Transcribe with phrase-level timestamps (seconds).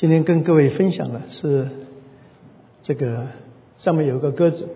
[0.00, 1.68] 今天跟各位分享的是
[2.80, 3.26] 这个
[3.76, 4.66] 上面有个鸽子，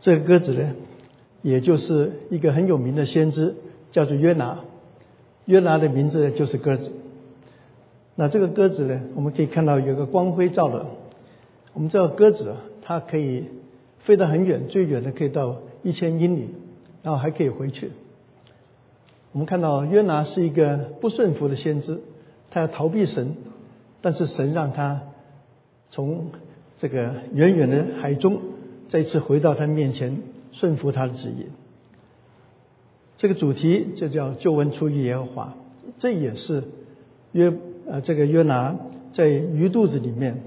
[0.00, 0.74] 这个鸽子呢，
[1.40, 3.54] 也就是一个很有名的先知，
[3.92, 4.64] 叫做约拿。
[5.44, 6.90] 约拿的名字就是鸽子。
[8.16, 10.86] 那这个鸽子呢，我们可以看到有个光辉照的。
[11.72, 13.44] 我们知道鸽子啊它可以
[14.00, 16.48] 飞得很远，最远的可以到一千英里，
[17.04, 17.92] 然后还可以回去。
[19.30, 22.00] 我们看到约拿是一个不顺服的先知，
[22.50, 23.36] 他要逃避神。
[24.00, 25.02] 但是神让他
[25.90, 26.26] 从
[26.76, 28.40] 这个远远的海中
[28.88, 30.18] 再次回到他面前，
[30.52, 31.46] 顺服他的旨意。
[33.16, 35.54] 这个主题就叫救恩出于耶和华，
[35.98, 36.62] 这也是
[37.32, 37.52] 约
[37.86, 38.76] 呃这个约拿
[39.12, 40.40] 在鱼肚子里面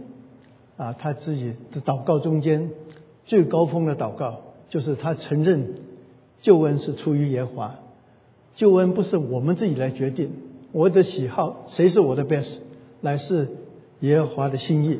[0.77, 2.69] 啊他自己的祷告中间
[3.25, 4.39] 最高峰的祷告，
[4.69, 5.75] 就是他承认
[6.41, 7.75] 救恩是出于耶和华，
[8.55, 10.31] 救恩不是我们自己来决定
[10.71, 12.59] 我的喜好，谁是我的 best。
[13.01, 13.49] 乃是
[13.99, 14.99] 耶和华的心意。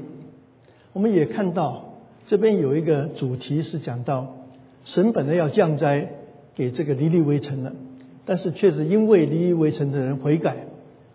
[0.93, 1.95] 我们也看到
[2.27, 4.35] 这边有一个主题是讲到
[4.83, 6.09] 神本来要降灾
[6.53, 7.73] 给这个离离围城的，
[8.25, 10.65] 但是却是因为离离围城的人悔改，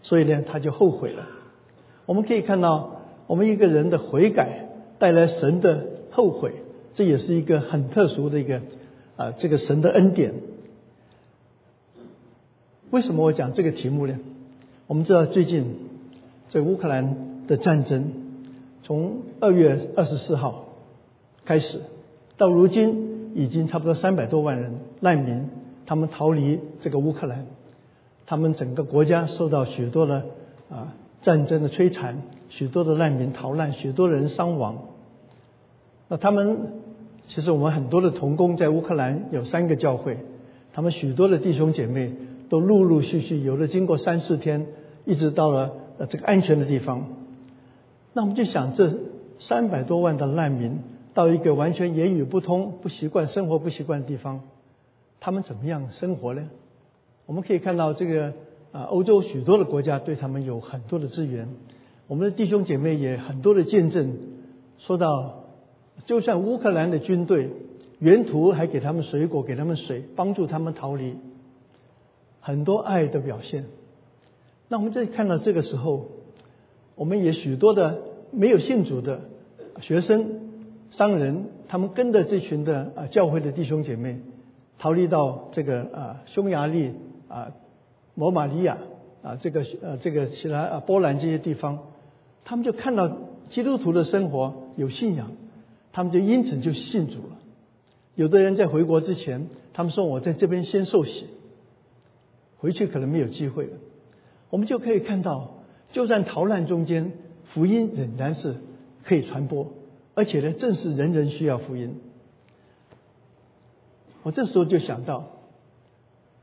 [0.03, 1.27] 所以呢他就后悔了。
[2.07, 6.53] 我们可以看到，我们一个人的悔改带来神的后悔，
[6.95, 8.63] 这也是一个很特殊的一个
[9.17, 10.33] 啊这个神的恩典。
[12.91, 14.19] 为什么我讲这个题目呢？
[14.87, 15.67] 我们知道最近。
[16.49, 18.13] 这乌克兰的战争
[18.85, 20.67] 从二月二十四号
[21.45, 21.81] 开始，
[22.37, 25.49] 到如今已经差不多三百多万人难民，
[25.87, 27.47] 他们逃离这个乌克兰，
[28.27, 30.25] 他们整个国家受到许多的
[30.71, 34.79] 啊战争的摧残，许多的难民逃难，许多人伤亡。
[36.09, 36.75] 那他们
[37.25, 40.19] 其实我们很多的童工在乌克兰有三个教会，
[40.73, 42.13] 他们许多的弟兄姐妹
[42.49, 44.67] 都陆陆续续有的经过三四天，
[45.05, 45.73] 一直到了。
[45.99, 47.07] 呃，这个安全的地方，
[48.13, 48.99] 那我们就想，这
[49.39, 50.79] 三百多万的难民
[51.15, 54.41] 到一个完全言语不通、不习惯生活不习惯的地方，
[55.21, 56.49] 他们怎么样生活呢？
[57.25, 58.35] 我们可以看到，这个
[58.73, 61.49] 啊，欧洲许多的国家对他们有很多的资源，
[62.07, 64.19] 我们的弟兄姐妹也很多的见证，
[64.79, 65.45] 说到，
[66.05, 67.51] 就算乌克兰的军队
[68.01, 71.17] 沿途还给他们水果、给他们水，帮助他们逃离，
[72.41, 73.65] 很多爱的表现。
[74.69, 76.09] 那我们再看到这个时候，
[76.95, 79.21] 我们也许多的没有信主的
[79.81, 80.41] 学生、
[80.91, 84.21] 商人，他们跟着这群的啊教会的弟兄姐妹，
[84.79, 86.93] 逃离到这个啊匈牙利
[87.29, 87.53] 啊、
[88.15, 88.79] 罗马尼亚
[89.23, 91.79] 啊这个呃这个其他啊波兰这些地方，
[92.45, 93.17] 他们就看到
[93.49, 95.31] 基督徒的生活有信仰，
[95.93, 97.39] 他们就因此就信主了。
[98.17, 101.27] 有的人在回国之前，他们说我在这边先受洗，
[102.57, 103.73] 回去可能没有机会了。
[104.51, 105.51] 我们就可以看到，
[105.93, 107.13] 就算逃难中间，
[107.45, 108.57] 福音仍然是
[109.05, 109.73] 可以传播，
[110.15, 112.01] 而且呢，正是人人需要福音。
[114.23, 115.29] 我这时候就想到，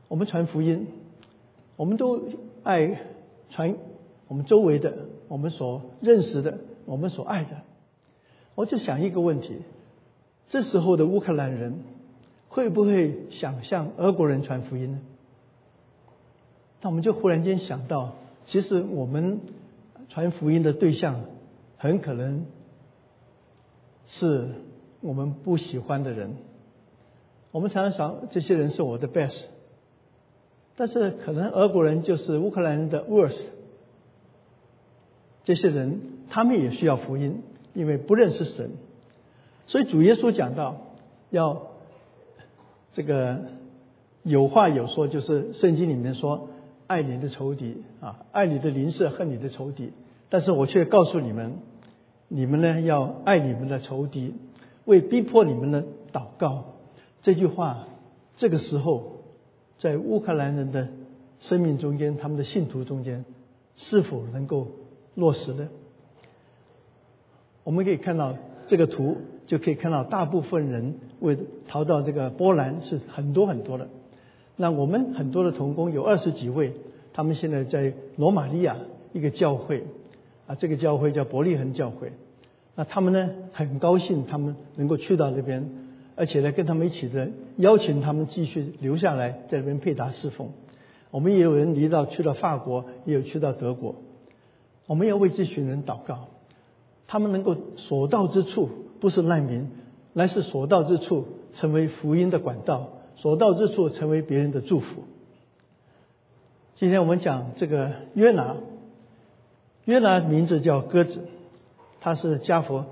[0.08, 0.86] 我们传福音，
[1.76, 2.20] 我们都
[2.62, 3.00] 爱
[3.50, 3.76] 传
[4.28, 4.94] 我们周围的、
[5.28, 7.62] 我们所认识的、我们所爱的。
[8.54, 9.56] 我就想一个问题：
[10.46, 11.80] 这时候的乌克兰人
[12.48, 15.00] 会不会想向俄国人传福音呢？
[16.84, 18.12] 那我们就忽然间想到，
[18.44, 19.40] 其实我们
[20.10, 21.22] 传福音的对象
[21.78, 22.44] 很可能
[24.06, 24.50] 是
[25.00, 26.36] 我们不喜欢的人。
[27.52, 29.44] 我们常常想，这些人是我的 best，
[30.76, 33.46] 但是可能俄国人就是乌克兰人的 worst。
[35.42, 38.72] 这些人他们也需要福音，因为不认识神。
[39.66, 40.82] 所以主耶稣讲到，
[41.30, 41.62] 要
[42.92, 43.40] 这个
[44.22, 46.50] 有话有说，就是圣经里面说。
[46.86, 49.92] 爱你的仇敌啊，爱你的邻舍，恨你的仇敌。
[50.28, 51.58] 但是我却告诉你们，
[52.28, 54.34] 你们呢要爱你们的仇敌，
[54.84, 56.64] 为逼迫你们的祷告。
[57.22, 57.86] 这句话，
[58.36, 59.22] 这个时候
[59.78, 60.88] 在乌克兰人的
[61.38, 63.24] 生命中间，他们的信徒中间，
[63.74, 64.68] 是否能够
[65.14, 65.68] 落实呢？
[67.62, 68.36] 我们可以看到
[68.66, 69.16] 这个图，
[69.46, 73.88] 就可以看到大部分人为逃到这个波兰是很多很多的。
[74.56, 76.72] 那我们很多的童工有二十几位，
[77.12, 78.76] 他们现在在罗马尼亚
[79.12, 79.84] 一个教会，
[80.46, 82.12] 啊，这个教会叫伯利恒教会。
[82.76, 85.68] 那他们呢很高兴，他们能够去到那边，
[86.16, 90.48] 而且呢跟他们一起的邀请他们继续留下来在那边配搭侍奉。
[91.10, 93.94] 我们也有人离到去了法国，也有去到德国。
[94.86, 96.28] 我们要为这群人祷告，
[97.06, 98.68] 他们能够所到之处
[99.00, 99.68] 不是难民，
[100.12, 102.90] 乃是所到之处成为福音的管道。
[103.16, 105.04] 所到之处成为别人的祝福。
[106.74, 108.56] 今天我们讲这个约拿，
[109.84, 111.20] 约拿名字叫鸽子，
[112.00, 112.86] 他是加佛，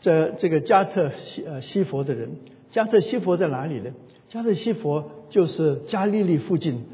[0.00, 2.32] 这这个加特西呃西佛的人。
[2.70, 3.90] 加特西佛在哪里呢？
[4.28, 6.84] 加特西佛就是加利利附近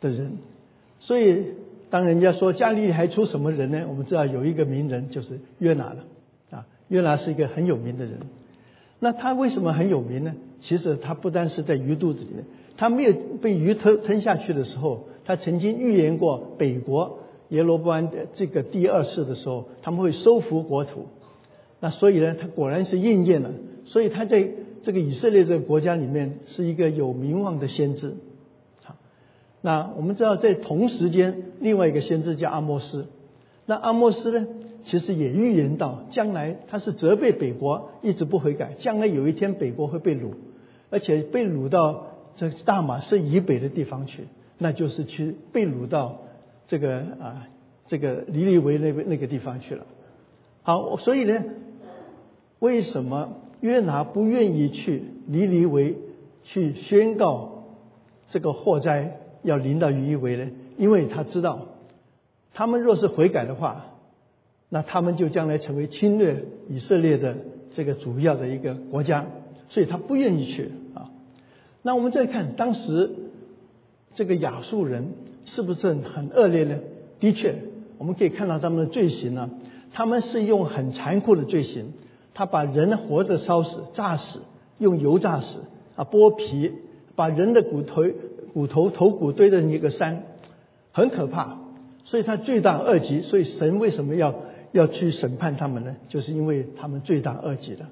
[0.00, 0.38] 的人。
[0.98, 1.54] 所以
[1.88, 3.84] 当人家说加利利还出什么人呢？
[3.88, 6.04] 我们知道有一个名人就是约拿了
[6.50, 6.66] 啊。
[6.88, 8.20] 约拿是一个很有名的人。
[8.98, 10.34] 那他为什么很有名呢？
[10.60, 12.44] 其实他不单是在鱼肚子里面，
[12.76, 17.18] 他没有被鱼吞吞下去的时候，他曾经预言过北国
[17.48, 21.06] 耶罗波安的这个第二世的时候，他们会收复国土。
[21.80, 23.50] 那所以呢，他果然是应验了。
[23.86, 24.48] 所以他在
[24.82, 28.14] 这个以色列这个国家里面是一个有名望的先知。
[28.84, 28.96] 好，
[29.62, 33.06] 那我们知道在同时间，另外一个先知叫阿摩斯。
[33.66, 34.46] 那阿摩斯呢？
[34.82, 40.30] 其实也预言到，将来他是责备北国一直不悔改，将来有一天北国会被掳，
[40.90, 44.24] 而且被掳到这大马士以北的地方去，
[44.58, 46.22] 那就是去被掳到
[46.66, 47.48] 这个啊
[47.86, 49.86] 这个尼尼维那个那个地方去了。
[50.62, 51.44] 好，所以呢，
[52.58, 55.96] 为什么约拿不愿意去尼尼维
[56.42, 57.64] 去宣告
[58.28, 60.50] 这个祸灾要临到尼尼维呢？
[60.76, 61.66] 因为他知道，
[62.52, 63.86] 他们若是悔改的话。
[64.72, 67.34] 那他们就将来成为侵略以色列的
[67.72, 69.26] 这个主要的一个国家，
[69.68, 70.70] 所以他不愿意去。
[71.82, 73.10] 那我们再看当时
[74.14, 75.12] 这个亚述人
[75.44, 76.78] 是不是很恶劣呢？
[77.18, 77.54] 的确，
[77.98, 79.50] 我们可以看到他们的罪行呢，
[79.92, 81.92] 他们是用很残酷的罪行，
[82.34, 84.40] 他把人活着烧死、炸死，
[84.78, 85.60] 用油炸死
[85.96, 86.72] 啊，剥皮，
[87.14, 88.02] 把人的骨头、
[88.52, 90.24] 骨头、头骨堆成一个山，
[90.92, 91.58] 很可怕。
[92.04, 94.34] 所以他罪大恶极，所以神为什么要？
[94.72, 97.88] 要去审判他们呢，就是因为他们罪大恶极了。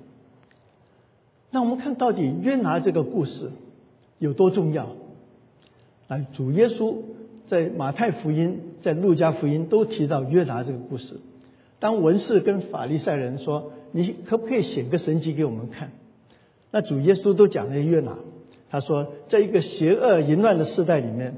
[1.50, 3.50] 那我们看到底约拿这个故事
[4.18, 4.96] 有多重要？
[6.08, 6.96] 啊，主耶稣
[7.46, 11.16] 在马太福音、在路加福音都提到约拿这个故事。
[11.78, 15.92] 当文士跟法利赛人说：“你可不可以显个神迹给我们看？”
[16.72, 18.18] 那主耶稣都讲了约拿，
[18.70, 21.34] 他说：“在一个邪恶淫乱的时代里面，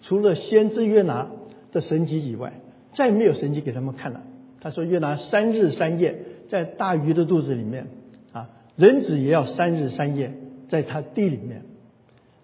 [0.00, 1.30] 除了先知约拿
[1.70, 2.60] 的神迹以外，
[2.92, 4.22] 再没有神迹给他们看了。”
[4.60, 7.86] 他说：“约拿三日三夜在大鱼的肚子里面
[8.32, 10.32] 啊，人子也要三日三夜
[10.66, 11.62] 在他地里面。”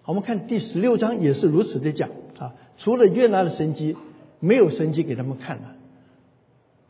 [0.05, 3.95] 我们看第十六章也是如此的讲啊，除了约拿的神迹，
[4.39, 5.75] 没有神迹给他们看了。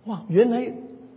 [0.05, 0.61] 哇，原来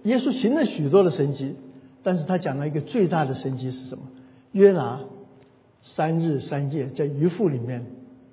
[0.02, 1.55] 耶稣行了许多的神迹，
[2.02, 4.05] 但是他讲了一个最大的神迹是什么？
[4.52, 5.00] 约拿
[5.82, 7.87] 三日三夜在鱼腹里面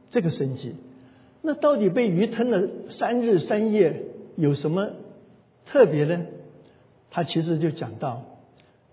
[0.09, 0.75] 这个神迹。
[1.41, 4.05] 那到底被鱼吞了三日三夜
[4.35, 4.89] 有什么？
[5.65, 6.25] 特别呢，
[7.11, 8.23] 他其实就讲到，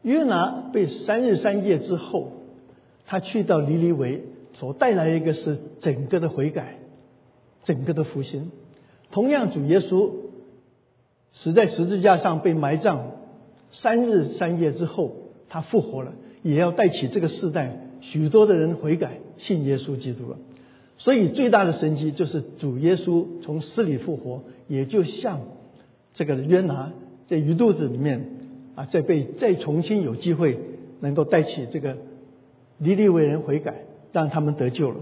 [0.02, 2.32] 约拿被三日三夜之后，
[3.06, 4.22] 他去到尼尼维，
[4.58, 6.78] 所带来一个是整个的悔改，
[7.64, 8.50] 整个的复兴。
[9.10, 10.10] 同样，主耶稣
[11.32, 13.12] 死在十字架上被埋葬
[13.70, 15.14] 三日三夜之后，
[15.48, 16.12] 他复活了，
[16.42, 20.38] 也要带起这个世代许多的人悔改，信耶稣基督了。
[20.98, 25.40] 所以最大的神迹就是主耶稣从死里复活，也就像。
[26.14, 26.92] 这个约拿
[27.28, 28.30] 在鱼肚子里面
[28.74, 30.58] 啊，再被再重新有机会
[30.98, 31.98] 能够带起这个
[32.78, 33.82] 尼利为人悔改，
[34.12, 34.96] 让他们得救了。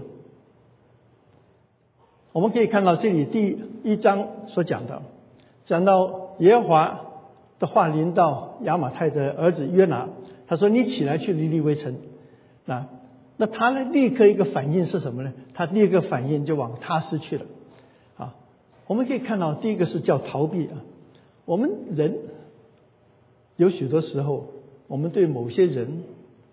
[2.31, 5.01] 我们可以看到这里第一章所讲的，
[5.65, 7.01] 讲到耶和华
[7.59, 10.09] 的话临到亚马泰的儿子约拿，
[10.45, 11.95] 他说：“你起来去离离微城。”
[12.65, 12.87] 那
[13.37, 15.33] 那他呢，立刻一个反应是什么呢？
[15.53, 17.45] 他立刻反应就往他失去了。
[18.17, 18.35] 啊，
[18.85, 20.83] 我们可以看到第一个是叫逃避啊。
[21.45, 22.17] 我们人
[23.55, 24.47] 有许多时候，
[24.87, 26.03] 我们对某些人、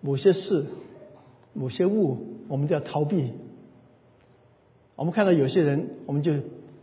[0.01, 0.65] 某些事、
[1.53, 3.33] 某些物，我们就要逃避。
[4.95, 6.33] 我们看到有些人，我们就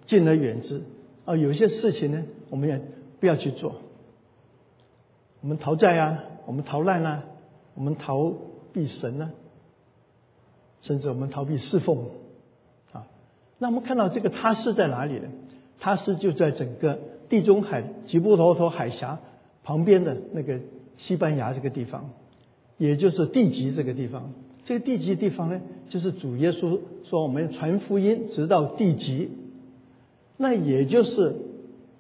[0.07, 0.81] 敬而远之；
[1.25, 2.81] 啊，有些事情呢，我们也
[3.21, 3.77] 不要去做。
[5.41, 7.25] 我们逃债啊，我们逃难啊，
[7.75, 8.33] 我们逃
[8.73, 9.31] 避神呢，
[10.81, 12.07] 甚至我们逃避侍奉
[12.93, 13.07] 啊。
[13.59, 15.29] 那我们看到这个他是在哪里呢？
[15.79, 16.99] 他是就在整个。
[17.29, 19.19] 地中海吉布罗陀海峡
[19.65, 20.61] 旁边的那个
[20.99, 22.11] 西班牙这个地方，
[22.77, 24.35] 也就是地级这个地方。
[24.65, 29.31] 这个地级地方呢，就是主耶稣说我们传福音直到地级，
[30.37, 31.37] 那也就是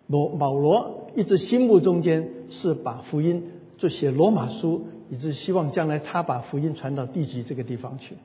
[0.06, 3.44] 罗保罗一直心目中间是把福音
[3.76, 8.16] 就写罗马书，一直希望将来他把福音传到地级这个地方去。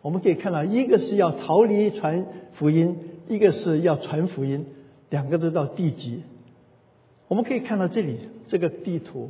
[0.00, 2.96] 我们可以看到，一个是要逃离传福音，
[3.28, 4.66] 一个是要传福音。
[5.10, 6.22] 两个都到地级，
[7.28, 9.28] 我们可以看到这里这个地图，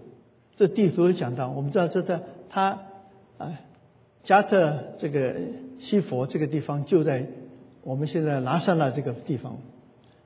[0.55, 2.79] 这地图有讲到，我们知道这个他
[3.37, 3.53] 啊
[4.25, 5.35] 加特这个
[5.79, 7.27] 西佛这个地方就在
[7.83, 9.57] 我们现在拿撒勒这个地方，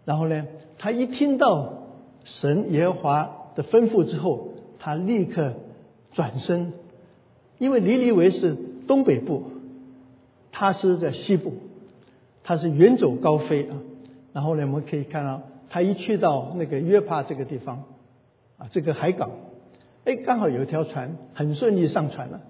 [0.05, 1.87] 然后呢，他一听到
[2.25, 4.49] 神耶和华的吩咐之后，
[4.79, 5.55] 他立刻
[6.13, 6.75] 转身，
[7.59, 8.55] 因为尼尼维是
[8.87, 9.45] 东北部，
[10.53, 11.55] 他是在西部，
[12.45, 13.79] 他是远走高飞啊。
[14.35, 17.85] 然后呢，我们可以看到，他一去到那个约帕这个地方，
[18.59, 19.31] 啊，这个海港，
[20.05, 22.43] 哎，刚好有一条船，很顺利上船了。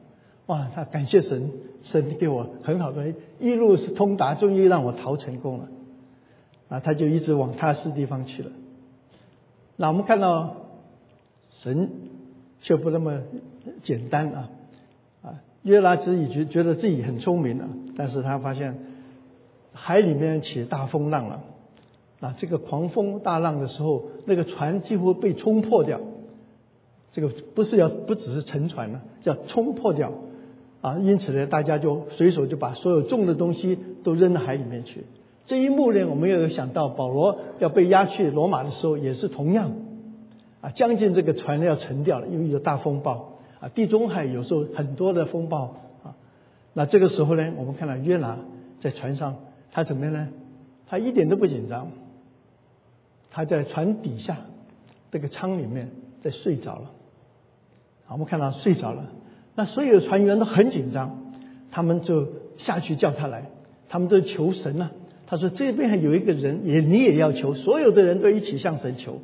[0.46, 1.50] 哇，他感谢神，
[1.82, 5.68] 神给我很好的一路是通达，终于让我逃成功了。
[6.68, 8.50] 啊，他就一直往踏实地方去了。
[9.76, 10.56] 那我们看到
[11.52, 11.90] 神
[12.60, 13.22] 却不那么
[13.82, 14.50] 简单啊
[15.22, 15.42] 啊！
[15.62, 18.78] 约拿自己觉觉得自己很聪明了，但是他发现
[19.72, 21.42] 海里面起大风浪了
[22.20, 22.34] 啊！
[22.38, 26.00] 这个狂风大浪的时候，那个船几乎被冲破掉。
[27.12, 30.12] 这个不是要不只是沉船了，叫冲破掉
[30.86, 30.98] 啊！
[31.02, 35.04] 因此呢，大家就随手就把所有重的东西都扔到海里面去。
[35.44, 39.72] 这一幕呢，我们又想到，保罗要被押去罗马的时候，也是同样，
[40.60, 45.74] 啊，将近这个船要沉掉了，因为有大风暴，啊，地中海有时候很多的风暴，
[46.04, 46.14] 啊，
[46.72, 48.38] 那这个时候呢，我们看到约拿
[48.78, 49.34] 在船上，
[49.72, 50.28] 他怎么样呢？
[50.86, 51.90] 他一点都不紧张，
[53.32, 54.36] 他在船底下
[55.10, 55.90] 这个舱里面
[56.20, 56.92] 在睡着了，
[58.06, 59.10] 啊，我们看到睡着了，
[59.56, 61.32] 那所有船员都很紧张，
[61.72, 63.50] 他们就下去叫他来，
[63.88, 64.92] 他们都求神啊。
[65.26, 69.20] 他说：“这边还有一个人，也你也要求，所有的人都一起向神求。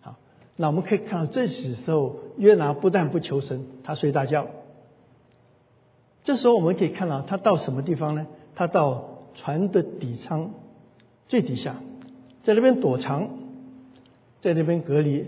[0.00, 0.16] 好，
[0.56, 4.46] 那我们可以看到，这时候约拿不但不求神，他睡大觉。
[6.22, 8.26] 这时候我们可以看到，他到什么地方呢？
[8.54, 10.52] 他到船的底舱
[11.28, 11.76] 最底下，
[12.42, 13.28] 在那边躲藏，
[14.40, 15.26] 在那边隔离。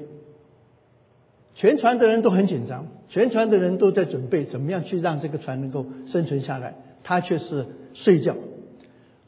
[1.55, 8.35] 全船的人都很紧张，全船的人都在准备怎么样去让这个船能够生存下来，他却是睡觉。”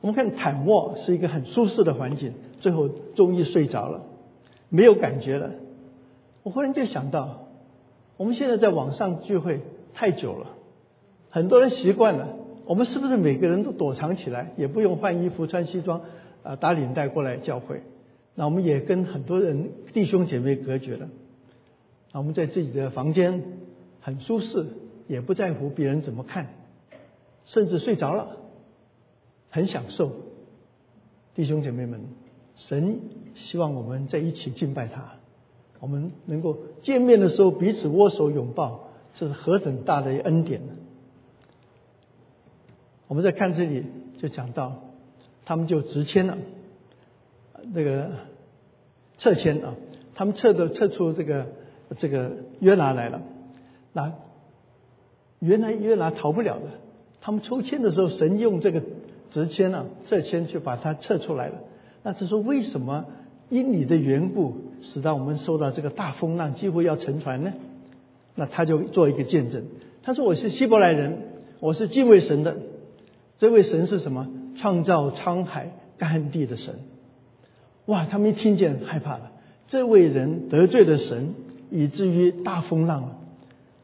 [0.03, 4.03] 我们看坦卧是一个很舒适的环境，最后终于睡着了，
[4.69, 5.51] 没有感觉了。
[6.43, 7.49] 我忽然就想到，
[8.17, 9.63] 我们现在在网上聚会
[9.95, 10.49] 太久了，
[11.31, 16.03] 很多人习惯了，我们是不是每个人都躲藏起来，也不用换衣服、穿西装、
[16.43, 17.83] 啊打领带过来教会？
[18.35, 21.09] 那我们也跟很多人弟兄姐妹隔绝了。
[22.19, 23.43] 我们在自己的房间
[24.01, 24.67] 很舒适，
[25.07, 26.55] 也不在乎别人怎么看，
[27.45, 28.37] 甚至睡着了。
[29.51, 30.13] 很享受，
[31.35, 32.01] 弟兄姐妹们，
[32.55, 33.01] 神
[33.35, 35.15] 希望我们在一起敬拜他，
[35.81, 40.73] 我们能够见面的时候彼此握手拥抱，这是何等大的恩典呢？
[43.09, 43.85] 我们在看这里
[44.19, 44.83] 就讲到，
[45.45, 46.37] 他们就直签了，
[47.75, 48.11] 这个
[49.19, 49.75] 撤签啊，
[50.15, 51.47] 他们撤的撤出这个
[51.97, 53.23] 这个约拿来了，
[53.93, 54.13] 那
[55.39, 56.65] 原来约拿逃不了的，
[57.21, 58.83] 他们抽签的时候，神用这个。
[59.29, 61.55] 直签啊，撤签就把它撤出来了。
[62.05, 63.07] 那是说为什么
[63.49, 67.53] 因你的缘故，使得我们受到这个大风浪，几乎要沉船呢？
[68.37, 69.65] 那他就做一个见证，
[70.05, 71.19] 他说：“我是希伯来人，
[71.59, 72.57] 我是敬畏神的。
[73.37, 74.29] 这位神是什么？
[74.57, 76.77] 创造沧海干地的神。
[77.87, 78.07] 哇！
[78.07, 79.33] 他们一听见害怕了，
[79.67, 81.35] 这位人得罪了神，
[81.71, 83.19] 以至于大风浪了。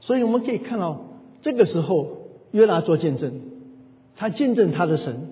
[0.01, 1.05] 所以我们可以看到，
[1.41, 3.41] 这个时候约拿做见证。”
[4.15, 5.31] 他见证他的神，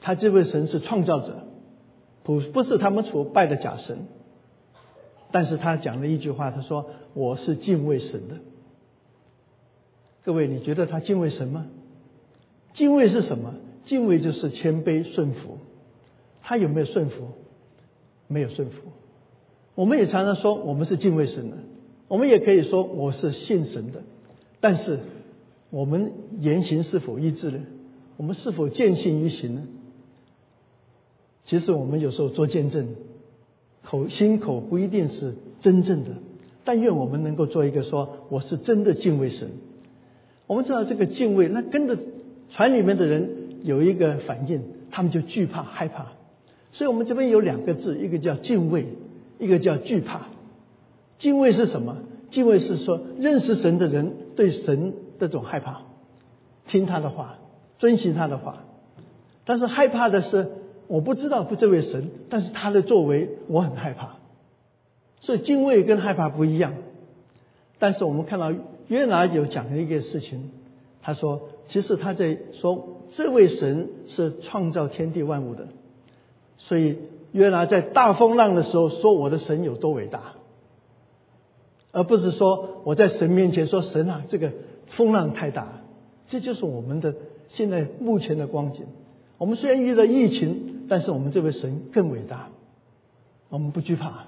[0.00, 1.44] 他这位神是创造者，
[2.22, 4.06] 不不是他们所拜的假神。
[5.30, 8.36] 但是他讲了一句话，他说：“我是敬畏神的。”
[10.24, 11.66] 各位，你觉得他敬畏神吗？
[12.72, 13.54] 敬畏是什么？
[13.84, 15.58] 敬畏就是谦卑顺服。
[16.40, 17.28] 他有没有顺服？
[18.28, 18.76] 没有顺服。
[19.74, 21.56] 我们也常常说我们是敬畏神的，
[22.08, 24.02] 我们也可以说我是信神的。
[24.60, 24.98] 但是
[25.70, 27.60] 我们言行是否一致呢？
[28.16, 29.62] 我们是否见信于行呢？
[31.44, 32.88] 其实我们有时候做见证，
[33.82, 36.10] 口心口不一定是真正的，
[36.64, 39.48] 但愿我们能够做一个说我是真的敬畏神。
[40.46, 41.96] 我们知道这个敬畏，那跟着
[42.50, 43.30] 船里面的人
[43.62, 46.12] 有一个反应，他们就惧怕害怕。
[46.72, 48.86] 所以我们这边有两个字，一个叫敬畏，
[49.40, 50.28] 一个叫惧怕。
[51.18, 51.96] 敬畏是什么？
[52.30, 55.82] 敬畏是说认识神的人对神这种害怕，
[56.68, 57.36] 听他的话。
[57.80, 58.62] 遵循他的话，
[59.46, 60.48] 但是害怕的是，
[60.86, 64.16] 我不知道不这位神，但是他的作为我很害怕，
[65.18, 66.74] 所以敬畏跟害怕不一样。
[67.78, 68.52] 但是我们看到
[68.88, 70.50] 约拿有讲了一个事情，
[71.00, 75.68] 他说，其实他在说这位神是创造天地万物的，
[76.58, 76.98] 所以
[77.32, 80.34] 约拿在大风浪的时候说我的神有多伟大，
[81.92, 84.52] 而不是说我在神面前说神啊，这个
[84.86, 85.82] 风浪太大，
[86.28, 87.14] 这就是我们的。
[87.48, 88.86] 现在目前的光景，
[89.36, 92.48] 我们虽然遇到疫情，但是我们这位神更伟大，
[93.48, 94.26] 我们不惧怕。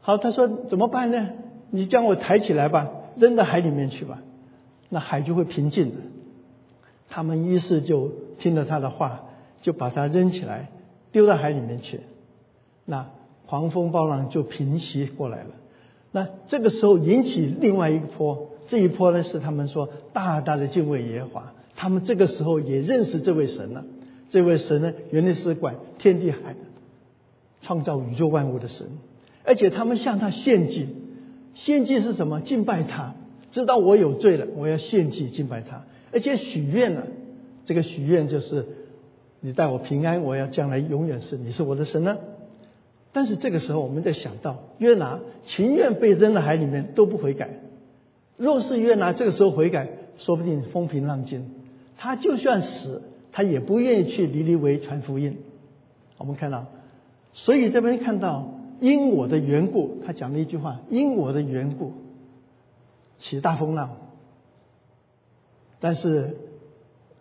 [0.00, 1.28] 好，他说怎么办呢？
[1.68, 4.22] 你将我抬起来吧，扔到海里面去吧，
[4.88, 5.96] 那海就会平静的。
[7.10, 9.26] 他们于是就听了他的话，
[9.60, 10.70] 就把它扔起来，
[11.12, 12.00] 丢到海里面去。
[12.84, 13.10] 那
[13.46, 15.50] 狂风暴浪就平息过来了。
[16.12, 21.52] 那这个时候引起另外一个波，这一波呢是他们说大大的敬畏耶和华。
[21.76, 23.84] 他们这个时候也认识这位神了。
[24.28, 26.58] 这位神呢，原来是管天地海的，
[27.62, 28.86] 创造宇宙万物的神。
[29.44, 30.88] 而且他们向他献祭，
[31.54, 32.40] 献祭是什么？
[32.40, 33.14] 敬拜他，
[33.50, 35.84] 知道我有罪了，我要献祭敬拜他。
[36.12, 37.02] 而且许愿呢，
[37.64, 38.66] 这个许愿就是
[39.40, 42.18] 你带我平安，我要将来永远是你是我的神呢。
[43.12, 47.50] 但是这个时候，我们在想到约拿情愿被扔到海里面都不悔改。
[48.36, 51.50] 若是约拿这个时候悔改，说不定风平浪静。
[51.96, 55.38] 他就算死，他也不愿意去离离为传福音。
[56.18, 56.66] 我们看到，
[57.32, 58.54] 所以这边看到。
[58.82, 61.92] 因我的缘故，他讲了一句话：因我的缘故
[63.18, 63.90] 起大风浪。
[65.80, 66.34] 但是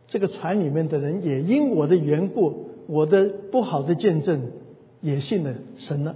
[0.10, 4.52] 这个船里面的人也因我的缘故，我的不好的见证
[5.00, 6.16] 也信了神了。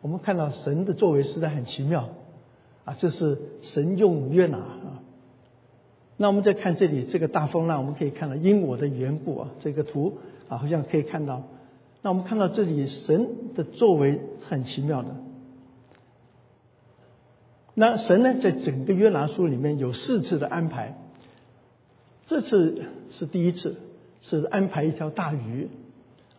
[0.00, 2.08] 我们看到神的作为实在很奇妙
[2.84, 2.94] 啊！
[2.96, 5.02] 这是神用约拿啊。
[6.16, 10.18] 那我们再看这里这个大风浪，我们可以看到因我的缘故啊，这个图
[10.48, 11.42] 啊好像可以看到。
[12.00, 15.08] 那我们看到这里神的作为很奇妙的。
[17.74, 20.96] 那神呢，在整个约拿书里面有四次的安排，
[22.32, 23.76] 这次是第一次，
[24.22, 25.68] 是安排一条大鱼。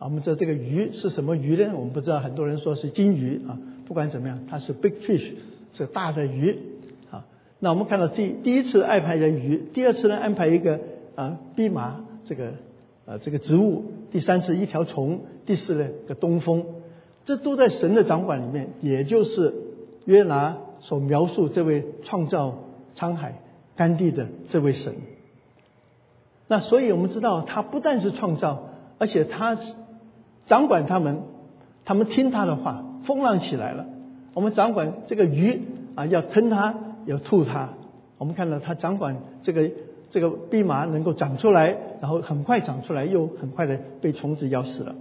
[0.00, 1.70] 我们知道这个鱼是什么鱼呢？
[1.72, 3.56] 我们不知道，很多人说是金鱼啊。
[3.86, 5.34] 不管怎么样，它是 big fish，
[5.72, 6.58] 是大的鱼。
[7.12, 7.24] 啊，
[7.60, 10.80] 那我们看到这第一次安排的鱼，第二次呢安排一个
[11.14, 12.54] 啊蓖麻这个
[13.06, 15.20] 啊这个植物，第三次一条虫。
[15.46, 16.66] 第四呢，个东风，
[17.24, 19.54] 这都在神的掌管里面，也就是
[20.06, 22.64] 约拿所描述这位创造
[22.96, 23.40] 沧海
[23.76, 24.92] 干地的这位神。
[26.46, 29.56] 那所以我们知道，他不但是创造，而且他
[30.46, 31.22] 掌管他们，
[31.84, 33.86] 他们听他的话，风浪起来了，
[34.34, 35.62] 我们掌管这个鱼
[35.94, 36.74] 啊，要吞它，
[37.06, 37.70] 要吐它。
[38.18, 39.70] 我们看到他掌管这个
[40.10, 44.94] 这个蓖麻能够长出来，然后很快长出来，又很快的被虫子咬死了。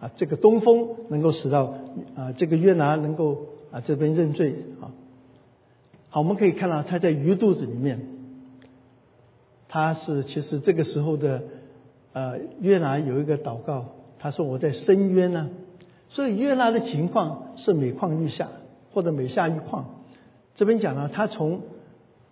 [0.00, 1.74] 啊，这个东风能够使到
[2.16, 3.36] 啊，这个约拿能够
[3.70, 4.90] 啊这边认罪啊。
[6.10, 8.00] 好，我们可以看到他在鱼肚子里面，
[9.68, 11.42] 他是其实这个时候的
[12.12, 13.86] 呃约拿有一个祷告，
[14.18, 15.50] 他说我在深渊呢，
[16.08, 18.48] 所以约拿的情况是每况愈下
[18.92, 19.84] 或者每下愈况。
[20.54, 21.60] 这边讲了，他从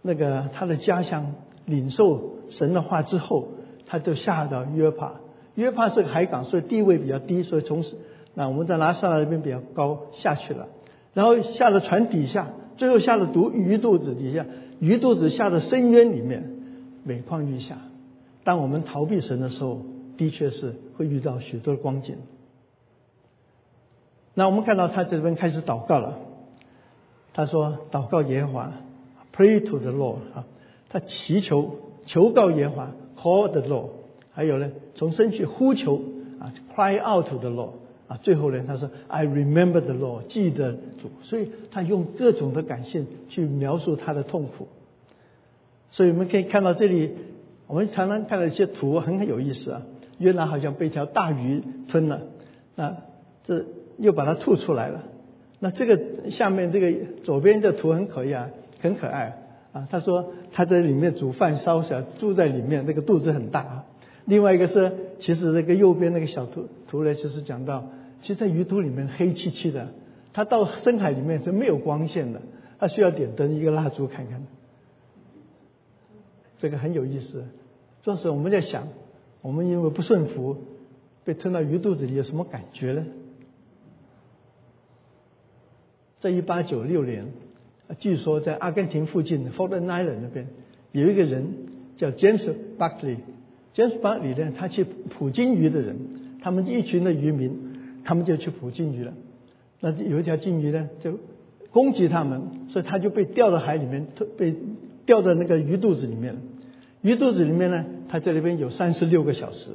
[0.03, 3.49] 那个他的家乡领受神的话之后，
[3.87, 5.20] 他就下到约帕。
[5.55, 7.85] 约帕是个海港，所以地位比较低，所以从
[8.35, 10.68] 那我们在拉萨那边比较高下去了，
[11.14, 14.44] 然后下了船底下，最后下了毒鱼肚子底下，
[14.81, 16.56] 鱼肚子下的深渊里面，
[17.07, 17.79] 每况愈下。
[18.42, 19.81] 当我们逃避神的时候，
[20.16, 22.16] 的确是会遇到许多的光景。
[24.35, 26.19] 那我们看到他这边开始祷告了，
[27.33, 28.73] 他说祷告耶和华
[29.35, 30.45] ，Pray to the Lord 啊，
[30.88, 33.90] 他祈求求告耶和华，Call the Lord。
[34.33, 36.03] 还有呢，从身去呼求
[36.38, 37.71] 啊，cry out to the Lord
[38.09, 44.69] 啊，最后呢，他说 I remember the Lord，记得主，所以他用各种的感性去描述他的痛苦。
[45.90, 47.12] 所以我们可以看到这里，
[47.66, 49.83] 我们常常看到一些图很有意思啊，
[50.18, 52.22] 约拿好像被一条大鱼吞了，
[52.77, 52.96] 啊
[53.44, 53.64] 这
[53.99, 55.05] 又把它吐出来了。
[55.59, 59.38] 那这个下面这个左边的图很可以啊，很可爱
[59.72, 59.88] 啊。
[59.90, 63.85] 他说他在里面煮饭烧小，住在里面，那个肚子很大。
[64.27, 67.87] 另外一个是，其实那个右边那个小图图呢，就是讲到，
[68.20, 69.88] 其实，在鱼肚里面黑漆漆的，
[70.33, 72.42] 它到深海里面是没有光线的，
[72.79, 74.42] 它需要点灯一个蜡烛看看。
[76.59, 77.45] 这个很有意思。
[78.05, 78.88] 当时我们在想，
[79.42, 80.57] 我们因为不顺服，
[81.25, 83.05] 被吞到鱼肚子里有什么感觉呢？
[86.19, 87.27] 在一八九六年，
[87.99, 90.47] 据说在阿根廷附近的 Fort Island 那边，
[90.92, 91.47] 有一个人
[91.97, 95.97] 叫 James Buckley，James Buckley 呢，他去捕金鱼的人，
[96.40, 99.12] 他们一群的渔民，他们就去捕金鱼了。
[99.81, 101.19] 那有一条金鱼呢，就
[101.71, 104.07] 攻击他们，所以他就被掉到海里面，
[104.38, 104.55] 被
[105.07, 106.37] 掉到那个鱼肚子里面。
[107.01, 109.71] 鱼肚子里面呢，他在那边有三十六个小时。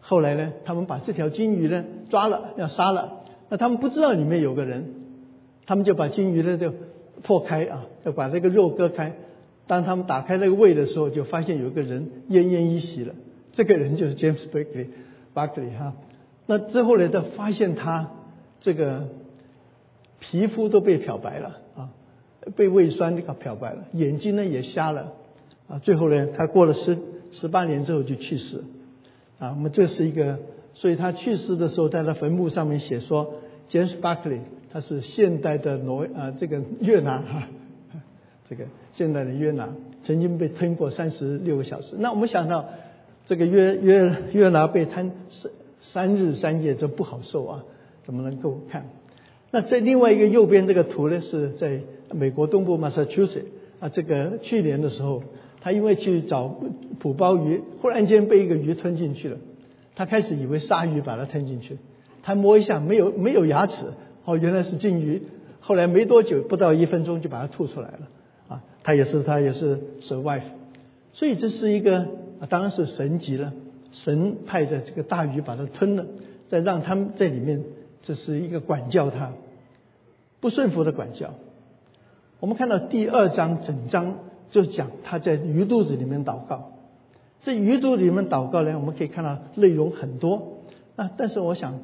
[0.00, 3.22] 后来呢，他们把这条金鱼呢抓了，要杀了。
[3.48, 4.92] 那他们不知道里面有个人，
[5.64, 6.72] 他们就把金鱼呢就
[7.22, 9.14] 破开啊，要把那个肉割开。
[9.68, 13.14] 当他们打开那个胃的时候，就发现有个人奄奄一息了。
[13.52, 15.94] 这个人就是 James Buckley，Buckley 哈。
[16.46, 18.10] 那之后呢，再发现他
[18.60, 19.08] 这个
[20.20, 21.58] 皮肤都被漂白了，
[22.54, 25.12] 被胃酸给漂白了，眼睛呢也瞎了
[25.68, 26.96] 啊，最后呢，他过了十
[27.32, 28.58] 十八年之后就去世
[29.38, 29.50] 啊。
[29.50, 30.38] 那么这是一个，
[30.72, 33.34] 所以他去世的时候，在他坟墓上面写说
[33.68, 34.40] ，James Buckley
[34.72, 37.48] 他是现代的挪啊这个越南哈，
[38.48, 41.96] 这个现代的越南曾经被吞过三十六个小时。
[41.98, 42.66] 那我们想到
[43.24, 47.64] 这个约约越南被吞三三日三夜，这不好受啊，
[48.04, 48.86] 怎么能够看？
[49.50, 51.80] 那在另外一个右边这个图呢，是在
[52.12, 53.44] 美国东部 Massachusetts
[53.80, 55.22] 啊，这个去年的时候，
[55.60, 56.48] 他因为去找
[56.98, 59.38] 捕鲍鱼，忽然间被一个鱼吞进去了。
[59.94, 61.78] 他开始以为鲨鱼把它吞进去，
[62.22, 63.86] 他摸一下没有没有牙齿，
[64.24, 65.22] 哦，原来是鲸鱼。
[65.60, 68.08] 后来没多久，不到一分钟就把它吐出来了。
[68.48, 70.42] 啊，他也是他也是 survive。
[71.12, 72.06] 所以这是一个
[72.48, 73.52] 当然是神级了，
[73.90, 76.06] 神派的这个大鱼把它吞了，
[76.46, 77.62] 再让他们在里面。
[78.02, 79.32] 这是一个管教他
[80.38, 81.34] 不顺服的管教。
[82.40, 84.18] 我们看到第二章整章
[84.50, 86.72] 就讲他在鱼肚子里面祷告。
[87.42, 90.58] 这鱼肚子里面祷告呢，我们可以看到内容很多
[90.96, 91.10] 啊。
[91.16, 91.78] 但是我想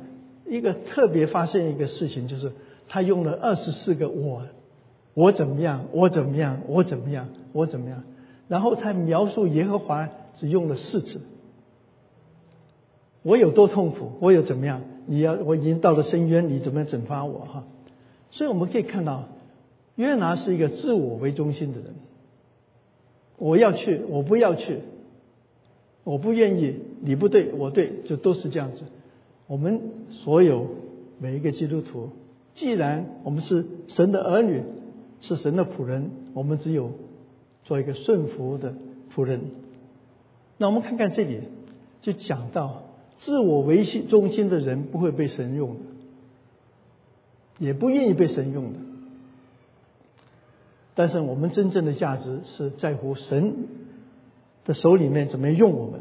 [0.46, 2.52] 一个特别发现一个事情，就是
[2.88, 4.42] 他用了二十四个我，
[5.14, 8.02] 我怎么样，我怎么样，我怎么样，我怎么样。
[8.48, 11.20] 然后他描述耶和华只用了四字。
[13.22, 14.82] 我有多痛苦，我有怎么样？
[15.06, 17.64] 你要我已经到了深渊，你怎么样惩罚我哈？
[18.30, 19.28] 所以我们可以看到，
[19.96, 21.94] 约拿是一个自我为中心的人。
[23.38, 24.78] 我要去，我不要去，
[26.04, 28.84] 我不愿意，你不对，我对，就都是这样子。
[29.46, 30.66] 我们所有
[31.18, 32.10] 每一个基督徒，
[32.54, 34.62] 既然我们是神的儿女，
[35.20, 36.92] 是神的仆人，我们只有
[37.64, 38.74] 做一个顺服的
[39.14, 39.40] 仆人。
[40.58, 41.40] 那我们看看这里，
[42.00, 42.84] 就讲到。
[43.18, 45.80] 自我为中心的人不会被神用的，
[47.58, 48.78] 也不愿意被神用的。
[50.94, 53.54] 但是我们真正的价值是在乎神
[54.64, 56.00] 的手里面怎么用我们。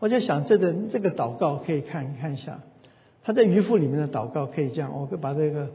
[0.00, 2.60] 我就想，这个这个祷告可以看看一下，
[3.24, 5.70] 他在渔夫里面的祷告可以这样，我会把这个，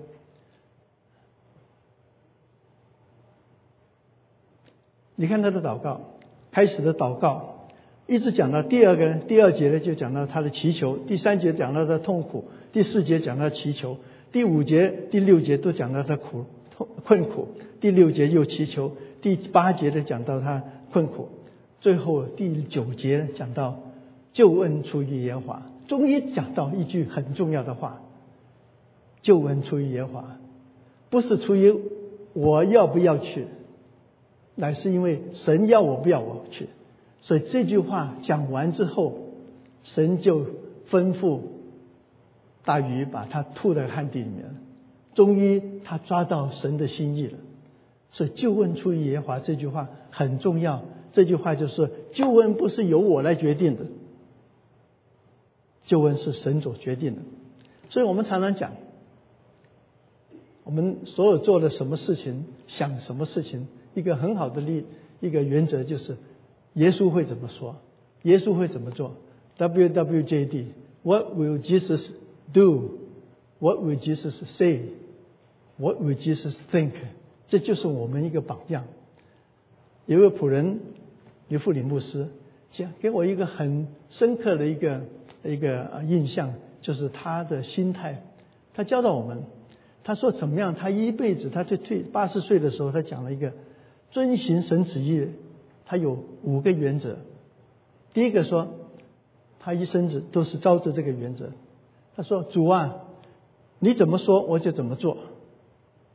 [5.15, 6.01] 你看他的祷告，
[6.51, 7.49] 开始的祷告。
[8.05, 13.95] 一直讲到第二个第二节呢，就讲到他的祈求；第三节讲到他痛苦；第四节讲到祈求；
[14.33, 17.47] 第五节、第六节都讲到他苦痛困苦；
[17.79, 21.29] 第六节又祈求；第八节的讲到他困苦；
[21.79, 23.79] 最后第九节讲到
[24.33, 25.63] 救恩出于耶和华。
[25.87, 28.01] 终于讲到一句很重要的话：
[29.21, 30.37] 救恩出于耶和华，
[31.09, 31.75] 不是出于
[32.33, 33.47] 我要不要去，
[34.55, 36.69] 乃是因为神要我不要我去。
[37.21, 39.19] 所以这句话讲完之后，
[39.83, 40.45] 神就
[40.89, 41.41] 吩咐
[42.65, 44.55] 大鱼把它吐在旱地里面。
[45.15, 47.37] 终于他抓到神的心意了。
[48.11, 50.83] 所以救恩出于耶和华这句话很重要。
[51.11, 53.85] 这句话就是救恩不是由我来决定的，
[55.85, 57.21] 救恩是神所决定的。
[57.89, 58.73] 所以我们常常讲，
[60.63, 64.85] 我们所有做的什么事情、想什么事情，一个很好的例
[65.19, 66.17] 一个原则就是。
[66.73, 67.75] 耶稣会怎么说？
[68.23, 69.15] 耶稣会怎么做
[69.57, 72.09] ？W W J D，What will Jesus
[72.51, 74.85] do？What will Jesus say?
[75.77, 76.91] say？What will Jesus think？
[77.47, 78.85] 这就是我们一个榜样。
[80.05, 80.79] 有位仆人，
[81.47, 82.27] 刘富林牧师
[82.71, 85.01] 讲给我一个很深刻的一个
[85.43, 88.23] 一个印象，就是他的心态。
[88.73, 89.43] 他教导我们，
[90.03, 90.73] 他说怎么样？
[90.75, 93.53] 他一辈子，他就退八十岁的时候，他讲了一个
[94.09, 95.27] 遵行神旨意。
[95.85, 97.17] 他有五个原则。
[98.13, 98.69] 第一个说，
[99.59, 101.49] 他一生子都是照着这个原则。
[102.15, 103.03] 他说：“主啊，
[103.79, 105.17] 你怎么说我就怎么做，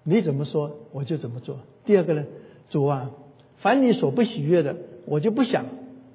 [0.08, 2.24] 你怎么说我就怎么做。”第二个呢，
[2.70, 3.10] 主啊，
[3.58, 5.66] 凡你所不喜悦的，我就不想，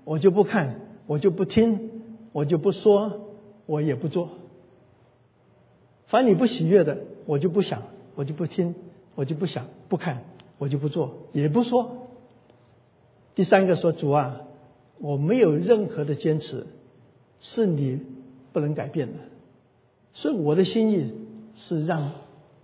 [0.03, 2.01] 我就不看，我就不听，
[2.32, 3.21] 我就不说，
[3.67, 4.29] 我也不做。
[6.08, 7.84] 凡你不喜悦的，我就不想，
[8.15, 8.73] 我就不听，
[9.13, 10.23] 我就不想，不看，
[10.58, 12.08] 我就不做，也不说。
[13.36, 14.41] 第三个说主啊，
[14.99, 16.65] 我没有任何的坚持，
[17.39, 17.99] 是你
[18.51, 19.13] 不能改变的，
[20.13, 21.13] 所以我的心意
[21.56, 22.12] 是让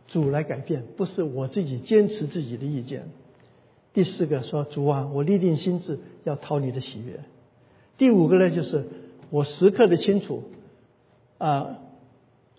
[0.10, 3.08] 主来改变，不是我自己坚持自己的意见。
[3.94, 7.22] 第四个说主啊，我立定心志要讨你的喜悦。
[7.98, 8.86] 第五个呢，就是
[9.30, 10.44] 我时刻的清楚
[11.38, 11.80] 啊，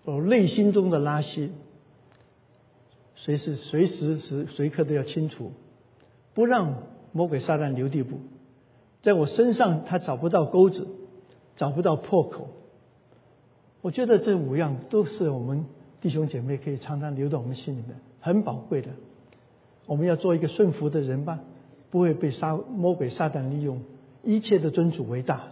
[0.05, 1.51] 我内心中的拉稀，
[3.15, 5.51] 随时随时时随刻都要清除，
[6.33, 6.89] 不让。
[7.13, 8.19] 魔鬼撒旦留地步，
[9.01, 10.87] 在我身上他找不到钩子，
[11.57, 12.47] 找不到破口。
[13.81, 15.65] 我觉得这五样都是我们
[16.01, 18.89] 弟兄姐妹可以常常留在我们心里面，很宝贵的。
[19.85, 21.39] 我们要做一个顺服的人吧，
[21.89, 23.81] 不会被杀魔鬼撒旦利用，
[24.23, 25.49] 一切的尊主为大。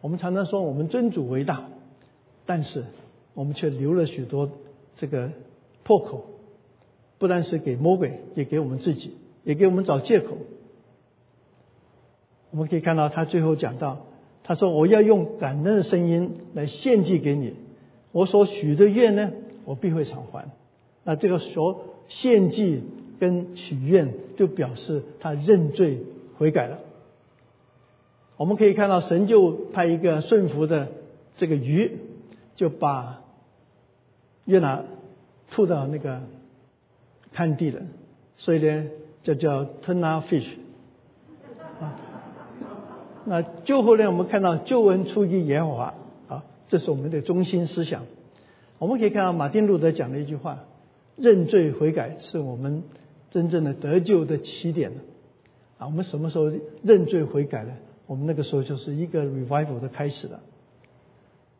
[0.00, 1.64] 我们常常说我们尊主为大，
[2.44, 2.84] 但是
[3.34, 4.50] 我们却留了许多
[4.94, 5.30] 这个
[5.84, 6.24] 破口，
[7.18, 9.12] 不但是给魔鬼，也给我们自己，
[9.44, 10.36] 也给我们找借口。
[12.50, 14.06] 我们可以看到他最后讲到，
[14.42, 17.54] 他说：“我要用感恩的声音来献祭给你，
[18.12, 19.32] 我所许的愿呢，
[19.68, 20.48] 我必会偿还。”
[21.04, 22.82] 那这个所献祭
[23.20, 26.00] 跟许愿，就表示他认罪
[26.38, 26.78] 悔改了。
[28.36, 30.88] 我们可以看到，神就派一个顺服的
[31.36, 31.98] 这个鱼，
[32.54, 33.20] 就把
[34.44, 34.84] 约拿
[35.50, 36.22] 吐到那个
[37.32, 37.82] 旱地了，
[38.36, 38.86] 所以呢，
[39.22, 40.48] 就叫 tuna fish。
[43.24, 44.06] 那救后呢？
[44.06, 45.94] 我们看到救恩出于耶和华
[46.28, 48.04] 啊，这是我们的中心思想。
[48.78, 50.64] 我们可以看到马丁路德讲的一句话：
[51.16, 52.82] 认罪悔改是我们
[53.30, 54.92] 真正的得救的起点
[55.78, 56.50] 啊，我们什么时候
[56.82, 57.72] 认罪悔改呢？
[58.06, 60.40] 我们那个时候就是一个 revival 的开始了。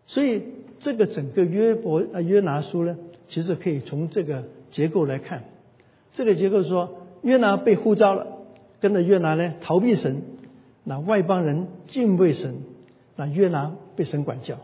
[0.07, 0.45] 所以
[0.81, 5.45] 这个整个约伯啊约拿书呢，其实可以从这个结构来看。
[6.15, 8.27] 这个结构说，约拿被呼召了，
[8.81, 10.23] 跟着约拿呢逃避神。
[10.85, 12.61] 那外邦人敬畏神，
[13.17, 14.59] 那约拿被神管教。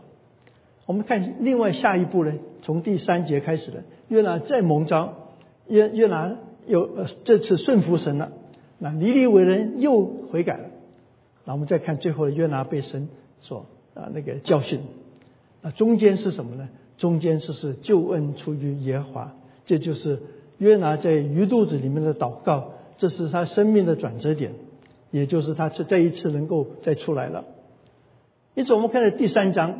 [0.85, 5.31] 我们看另外下一步呢，从第三节开始的，约拿再蒙召，
[5.67, 6.89] 约约拿又
[7.23, 8.31] 这次顺服神了。
[8.77, 10.65] 那尼利为人又悔改了。
[11.43, 14.81] 那我们再看最后的约拿被神所啊那个教训。
[15.61, 16.69] 那中间是什么呢？
[16.97, 20.21] 中间就是救恩出于耶和华，这就是
[20.57, 24.53] 约拿在鱼肚子里面的祷告，这是他生命的转折点。
[25.11, 27.45] 也就是他这这一次能够再出来了。
[28.53, 29.79] 因此，我们看到第三章，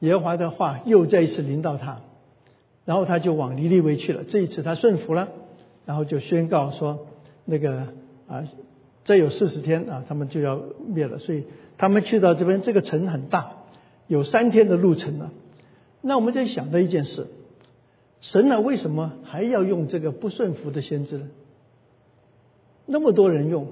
[0.00, 2.00] 耶和华的话又再一次临到他，
[2.84, 4.24] 然后他就往尼利维去了。
[4.24, 5.28] 这一次他顺服了，
[5.84, 7.06] 然后就宣告说
[7.44, 7.94] ：“那个
[8.28, 8.44] 啊，
[9.04, 11.44] 再有四十天啊，他们就要灭了。”所以
[11.78, 13.52] 他们去到这边，这个城很大，
[14.06, 15.32] 有三天的路程了。
[16.02, 17.26] 那我们在想到一件事：
[18.20, 21.28] 神呢，为什么还要用这个不顺服的先知呢？
[22.84, 23.68] 那么多人用。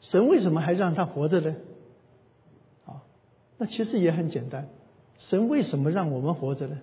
[0.00, 1.54] 神为什么还让他活着呢？
[2.86, 3.04] 啊，
[3.58, 4.66] 那其实也很简单。
[5.20, 6.80] 神为什么让我们活着呢？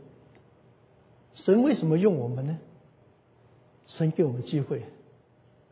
[1.36, 2.58] 神为什么用我们呢？
[3.88, 4.84] 神给我们机会，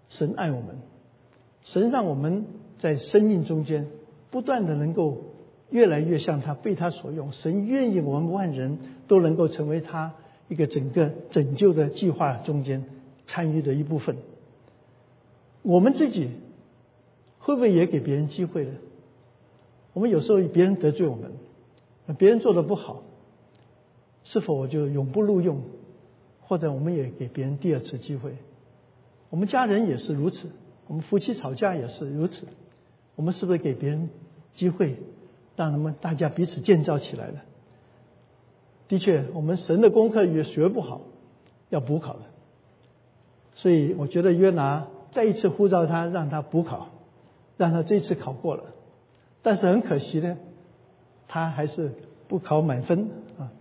[0.10, 0.76] 神爱我们，
[1.64, 2.46] 神让我们
[2.78, 3.88] 在生命中间
[4.30, 5.22] 不断的能够
[5.70, 7.32] 越来越像他，被他所用。
[7.32, 10.14] 神愿意我们万人都能够成为他
[10.50, 12.84] 一个整个拯救的计划中间
[13.26, 14.18] 参与的一部分。
[15.62, 16.30] 我们自己。
[17.38, 18.72] 会不会也给别人机会呢？
[19.94, 21.32] 我们有时候别人得罪我们，
[22.14, 23.04] 别人做的不好，
[24.24, 25.62] 是否我就永不录用？
[26.42, 28.36] 或者我们也给别人第二次机会？
[29.30, 30.50] 我们家人也是如此，
[30.88, 32.48] 我们夫妻吵架也是如此。
[33.16, 34.10] 我们是不是给别人
[34.54, 34.98] 机会，
[35.56, 37.42] 让他们大家彼此建造起来了？
[38.88, 41.02] 的确，我们神的功课也学不好，
[41.70, 42.22] 要补考的。
[43.54, 46.90] 所以我觉得约拿再一次呼召他，让他补考。
[47.58, 48.66] 让他这次考过了，
[49.42, 50.38] 但是很可惜呢，
[51.28, 51.92] 他还是
[52.28, 53.52] 不考满分啊。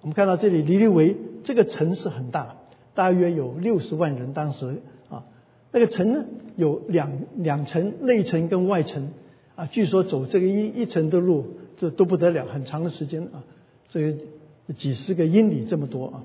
[0.00, 2.56] 我们看到这里，尼尼维这个城市很大，
[2.94, 4.32] 大约有六十万人。
[4.32, 5.24] 当时啊，
[5.72, 6.24] 那个城呢
[6.56, 9.10] 有两两层，内城跟外城
[9.56, 9.66] 啊。
[9.66, 13.44] 据说走这个一一层的路，这都不得了，很长的时间啊，
[13.88, 16.24] 这个几十个英里这么多啊。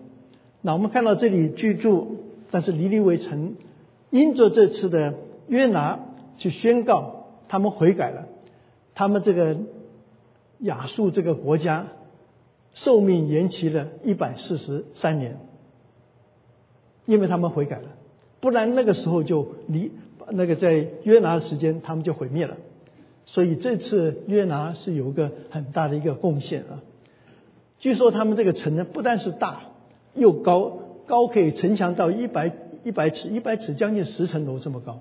[0.62, 2.18] 那我们看到这里居住，
[2.52, 3.56] 但是尼尼维城
[4.10, 5.16] 因着这次的。
[5.50, 6.00] 约拿
[6.38, 8.28] 去宣告他们悔改了，
[9.00, 9.56] 他们这个
[10.58, 11.88] 亚述这个国家
[12.74, 15.40] 寿命延期了一百四十三年，
[17.06, 17.96] 因为他们悔改了，
[18.42, 19.94] 不然那个时候就离
[20.32, 22.58] 那个在约拿的时间他们就毁灭了，
[23.26, 26.84] 所以这次约拿是有个很大的一个贡献啊。
[27.80, 29.62] 据说他们这个城呢不但是大
[30.14, 32.52] 又高，高可以城墙到一百
[32.84, 35.00] 一百尺，一百尺将近十层楼这么高。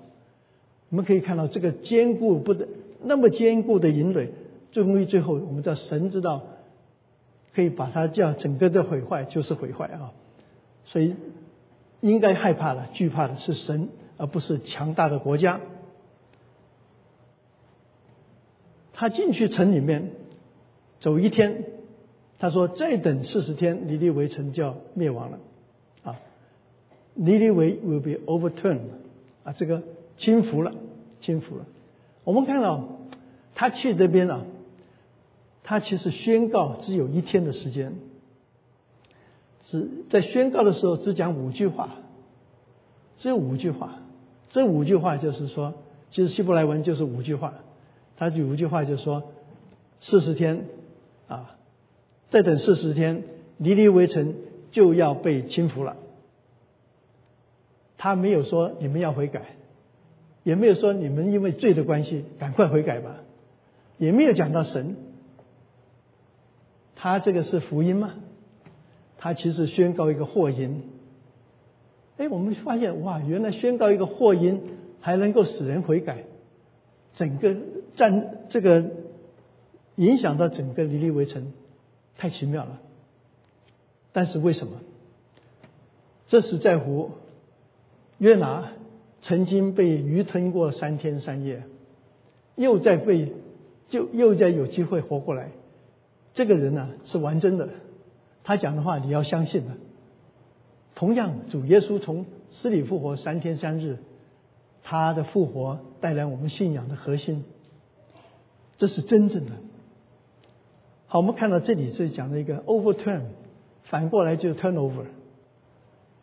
[0.89, 2.65] 我们可以看到这个坚固不得
[3.01, 4.31] 那么坚固的营垒，
[4.71, 6.43] 终于最后我们知道神知道
[7.53, 10.11] 可以把它叫整个的毁坏就是毁坏啊，
[10.85, 11.15] 所以
[12.01, 15.61] 应该害怕的惧怕的是神，而不是强大的国家。
[18.93, 20.11] 他进去城里面
[20.99, 21.65] 走一天，
[22.37, 25.39] 他说再等四十天，尼尼微城就要灭亡了
[26.03, 26.19] 啊，
[27.13, 28.81] 尼尼微 will be overturned
[29.43, 29.81] 啊这个。
[30.19, 30.73] 轻浮了，
[31.21, 31.65] 轻浮了。
[32.23, 32.87] 我们看到
[33.55, 34.45] 他去这边啊，
[35.63, 37.93] 他其实宣告只有一天的时间。
[39.61, 41.89] 只在宣告的时候只讲五句话，
[43.17, 43.99] 只有五句话。
[44.49, 45.73] 这五句话就是说，
[46.09, 47.53] 其实希伯来文就是五句话。
[48.17, 49.31] 他就五句话就是说，
[49.99, 50.65] 四十天
[51.27, 51.55] 啊，
[52.29, 53.23] 再等四十天，
[53.57, 54.33] 尼尼微城
[54.71, 55.97] 就要被倾覆了。
[57.97, 59.57] 他没有说你们要悔改，
[60.43, 63.17] 也没有说你们因为罪的关系赶快悔改吧，
[63.97, 64.95] 也没有讲到神。
[66.95, 68.15] 他这个是福音吗？
[69.17, 70.83] 他其实宣告一个祸因。
[72.17, 74.61] 哎，我们发现哇，原来宣告一个祸因
[74.99, 76.25] 还能够使人悔改，
[77.13, 77.55] 整个
[77.95, 78.91] 战这个
[79.95, 81.53] 影响到整个尼尼微城，
[82.17, 82.81] 太奇妙了。
[84.11, 84.73] 但是为什么？
[86.27, 87.11] 这是在乎
[88.17, 88.71] 约拿
[89.21, 91.63] 曾经被鱼吞过三天三夜，
[92.55, 93.33] 又在被
[93.87, 95.51] 就又在有机会活过来。
[96.33, 97.69] 这个人呢是玩真的，
[98.43, 99.71] 他讲的话你要相信的。
[100.95, 103.97] 同样，主耶稣从死里复活三天三日，
[104.83, 107.43] 他的复活带来我们信仰的核心，
[108.77, 109.51] 这是真正的。
[111.07, 113.23] 好，我们看到这里是讲的一个 overturn，
[113.83, 115.05] 反过来就是 turnover。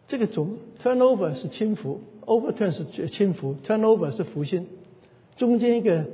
[0.07, 4.67] 这个总 turnover 是轻浮，overturn 是轻浮，turnover 是福星。
[5.37, 6.07] 中间一个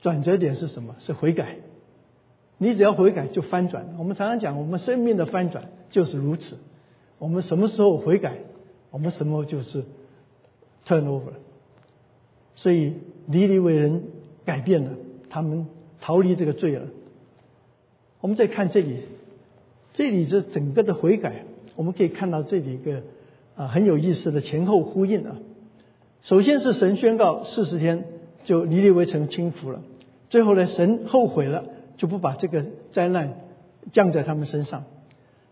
[0.00, 0.94] 转折点是什么？
[1.00, 1.56] 是悔改。
[2.58, 3.94] 你只要悔改就翻转。
[3.98, 6.58] 我们常常讲，我们生命的翻转就是如此。
[7.18, 8.38] 我们什么时候悔改，
[8.90, 9.84] 我们什么就是
[10.86, 11.34] turnover。
[12.54, 12.94] 所以
[13.26, 14.02] 尼尼为人
[14.44, 14.90] 改变了，
[15.30, 15.66] 他们
[16.00, 16.86] 逃离这个罪了。
[18.20, 19.02] 我们再看这里，
[19.94, 21.44] 这里这整个的悔改，
[21.76, 23.04] 我们可以看到这里一个
[23.58, 25.36] 啊很有意思的前后呼应啊。
[26.22, 28.04] 首先是神宣告四十天
[28.44, 29.82] 就尼尼微城倾覆了，
[30.30, 31.64] 最后呢神后悔了，
[31.96, 33.40] 就不把这个灾难
[33.92, 34.84] 降在他们身上。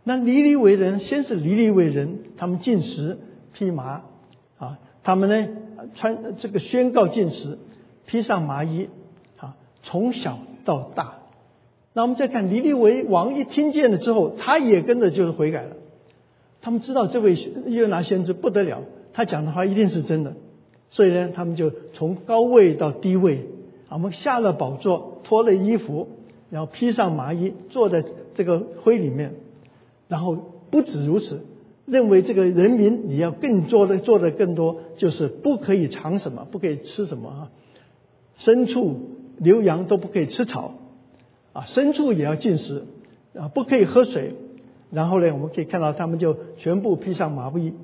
[0.05, 3.19] 那尼尼为人，先是尼尼为人，他们进食
[3.53, 4.05] 披麻
[4.57, 5.49] 啊，他们呢
[5.97, 7.59] 穿这个宣告进食，
[8.07, 8.89] 披上麻衣
[9.37, 11.15] 啊，从小到大。
[11.93, 15.77] 那我们再看尼尼为王一听见了之后，他也跟着就是悔改了。
[16.67, 20.35] 他们知道这位约拿先知不得了，他讲的话一定是真的，
[20.91, 23.47] 所以呢，他们就从高位到低位，
[23.89, 26.09] 我们下了宝座，脱了衣服，
[26.51, 29.35] 然后披上麻衣，坐在这个灰里面。
[30.09, 30.37] 然后
[30.73, 31.45] 不止如此，
[31.85, 37.51] 认为这个人民你要更多的做的更多，就是不可以尝什么，不可以吃什么啊，
[38.37, 38.97] 牲畜、
[39.39, 40.75] 牛羊都不可以吃草，
[41.53, 42.87] 啊，牲畜也要进食，
[43.39, 44.35] 啊，不可以喝水。
[44.91, 47.75] 然后呢，我们可以看到他们就全部披上麻布衣。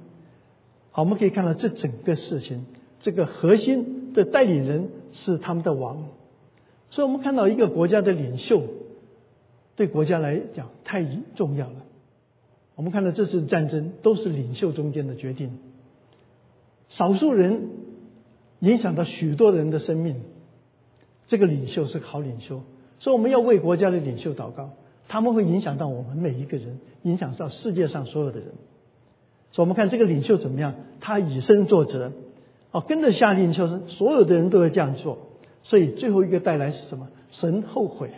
[0.90, 2.66] 好，我们可以看到这整个事情，
[3.00, 6.04] 这个核心的代理人是他们的王。
[6.90, 8.62] 所以我们看到一个国家的领袖，
[9.74, 11.02] 对国家来讲太
[11.34, 11.76] 重要了。
[12.74, 15.58] 我们看到这次战争都是领袖中间的决定，
[16.88, 17.68] 少数人
[18.60, 20.20] 影响到许多人的生命，
[21.26, 22.62] 这个领袖是好领袖，
[22.98, 24.70] 所以我们要为国家的领袖祷告，
[25.08, 28.48] 他们会影响到我们每一个人，影响到世界上所有的人。
[29.52, 32.12] 所以我们看这个领袖怎么样，他以身作则，
[32.70, 35.18] 哦，跟着下令就是所有的人都要这样做，
[35.62, 37.08] 所以最后一个带来是什么？
[37.30, 38.10] 神后悔，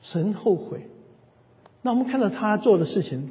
[0.00, 0.86] 神后悔。
[1.82, 3.30] 那我们看到他做的事情。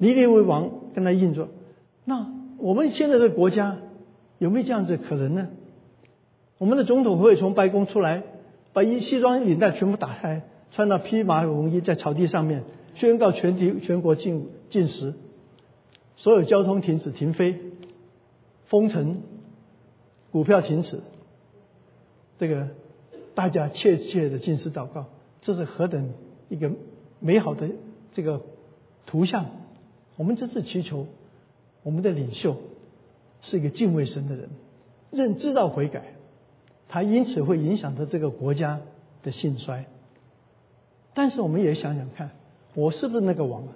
[0.00, 1.48] 尼尼为王跟他硬着，
[2.04, 3.78] 那我们现在的国家
[4.38, 5.48] 有没有这样子可能呢？
[6.58, 8.22] 我们的总统会从白宫出来，
[8.72, 10.42] 把一西装领带全部打开，
[10.72, 15.14] 穿到披麻绒衣，在草地上面宣告全体全国禁禁食，
[16.16, 17.58] 所有交通停止停飞，
[18.66, 19.22] 封城，
[20.30, 21.00] 股票停止，
[22.38, 22.68] 这个
[23.34, 25.06] 大家切切的进食祷告，
[25.40, 26.10] 这是何等
[26.48, 26.70] 一个
[27.20, 27.68] 美好的
[28.12, 28.42] 这个
[29.06, 29.46] 图像！
[30.16, 31.06] 我们这次祈求，
[31.82, 32.56] 我们的领袖
[33.40, 34.48] 是一个敬畏神的人，
[35.10, 36.14] 认知道悔改，
[36.88, 38.80] 他因此会影响到这个国家
[39.22, 39.86] 的兴衰。
[41.18, 42.30] 但是我们也想想看，
[42.76, 43.72] 我是不是那个王啊？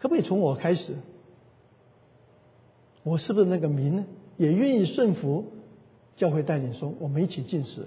[0.00, 0.96] 可不可以从我开始？
[3.04, 4.04] 我是不是那个民呢？
[4.38, 5.44] 也愿意顺服
[6.16, 7.86] 教会带领说，我们一起进食，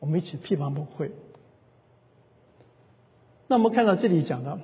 [0.00, 1.12] 我们一起批判不会。
[3.46, 4.58] 那我们看到这里讲到。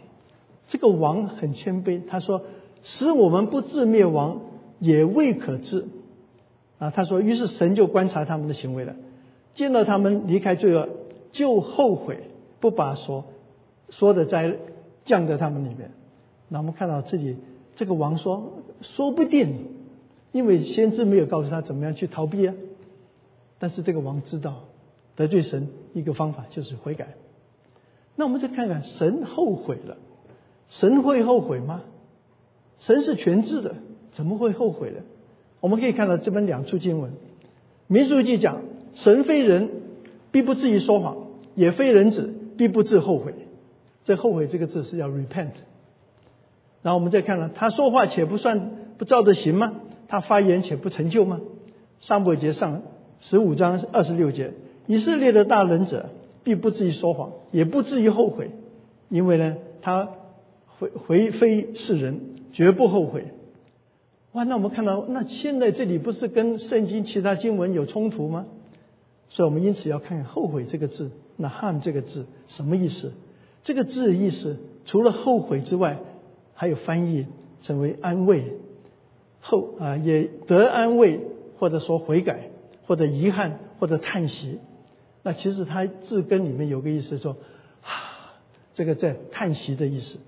[0.66, 2.43] 这个王很谦卑，他说
[2.83, 4.41] ：“使我们不至灭亡，
[4.81, 5.87] 也未可治。”
[6.81, 8.97] 啊，他说，于是神就观察他们的行为了，
[9.55, 10.89] 见到他们离开罪恶，
[11.33, 12.18] 就后悔，
[12.61, 13.24] 不把所
[13.91, 14.57] 说的灾
[15.05, 15.91] 降在他们里面。
[16.49, 17.37] 那我们看到这里，
[17.76, 19.66] 这个王说：“说不定，
[20.33, 22.55] 因为先知没有告诉他怎么样去逃避啊。”
[23.59, 24.64] 但是这个王知道
[25.16, 27.14] 得罪神一个方法就是悔改。
[28.16, 29.97] 那我们再看看，神后悔了。
[30.68, 31.83] 神会后悔吗？
[32.79, 33.74] 神是全知的，
[34.12, 35.01] 怎么会后悔呢？
[35.61, 37.11] 我们可以看到这本两处经文，
[37.89, 38.62] 民书记讲，
[38.95, 39.70] 神非人，
[40.31, 41.14] 必不至于说谎；
[41.55, 43.35] 也非人子，必不至后悔。
[44.05, 45.53] 这后悔这个字是要 repent。
[46.83, 49.74] 然后我们再看了，他说话且不算不照着行吗？
[50.07, 51.41] 他发言且不成就吗？
[52.01, 52.83] 上伯节上
[53.20, 54.53] 十五章二十六节，
[54.87, 56.11] 以色列的大人者，
[56.45, 58.53] 必不至于说谎，也不至于后悔，
[59.09, 60.11] 因为呢，他
[60.79, 62.20] 回回非是人，
[62.53, 63.24] 绝不后悔。
[64.33, 68.47] 哇，那我们看到，那现在这里不是跟圣经其他经文有冲突吗？
[69.31, 73.12] 所以我们因此要看看“后悔”这个字，那“汉”这个字什么意思？
[73.62, 75.99] 这个字的意思，除了后悔之外，
[76.55, 77.26] 还有翻译
[77.61, 78.55] 成为安慰，
[79.41, 81.20] 后啊也得安慰，
[81.59, 82.51] 或者说悔改，
[82.87, 84.59] 或者遗憾，或者叹息。
[85.22, 87.37] 那其实它字根里面有个意思，说
[87.83, 88.37] 啊，
[88.74, 90.18] 这个在叹息的意思。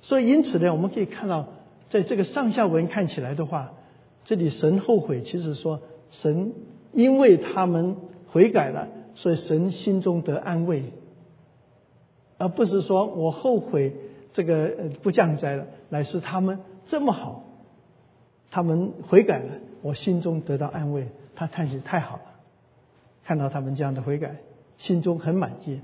[0.00, 1.48] 所以因此呢，我们可以看到。
[1.86, 3.72] 在这个上下文看起来的话，
[4.24, 5.80] 这里神后悔，其实说
[6.10, 6.52] 神
[6.92, 7.94] 因为他们
[8.34, 10.82] 悔改了，所以神心中得安慰，
[12.36, 13.92] 而不是说我后悔
[14.32, 14.72] 这个
[15.04, 17.44] 不降灾了，乃是他们这么好，
[18.50, 21.06] 他们悔改了，我心中得到安慰，
[21.36, 22.22] 他叹息太好了，
[23.22, 24.38] 看到他们这样的悔改，
[24.78, 25.78] 心中很满意，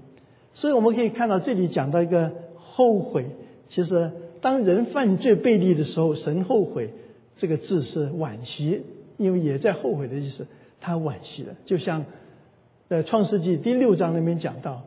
[0.52, 3.26] 所以我们可以看到这里讲到一个后悔，
[3.68, 4.10] 其实。
[4.42, 6.94] 当人犯罪背离的时候，神后悔
[7.36, 8.84] 这个字是惋惜，
[9.18, 10.46] 因为也在后悔的意思，
[10.80, 11.54] 他惋惜了。
[11.66, 12.06] 就像
[12.90, 14.82] 在创世纪第六章那边讲到，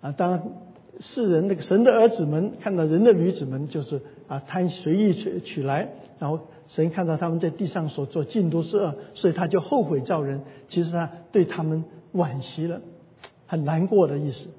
[0.00, 0.52] 啊，当
[1.00, 5.88] 世人那个神的儿子们看到人的女子们，就是啊贪随意取取来，
[6.20, 6.38] 然后
[6.68, 10.42] 神看到他们在地上所做尽都是恶，所以他就后悔造人。
[10.68, 11.82] 其实他对他们
[12.14, 12.82] 惋惜了，
[13.48, 14.50] 很难过的意思。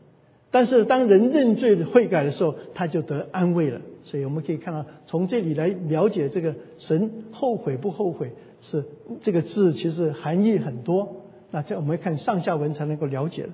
[0.51, 3.79] 但是当人认罪悔改的时候，他就得安慰了。
[4.03, 8.83] 所以我们可以看到，从这里来了解这个神后悔不后悔，是
[9.21, 11.20] 这个字其实含义很多。
[11.51, 13.49] 那这我们看上下文才能够了解了。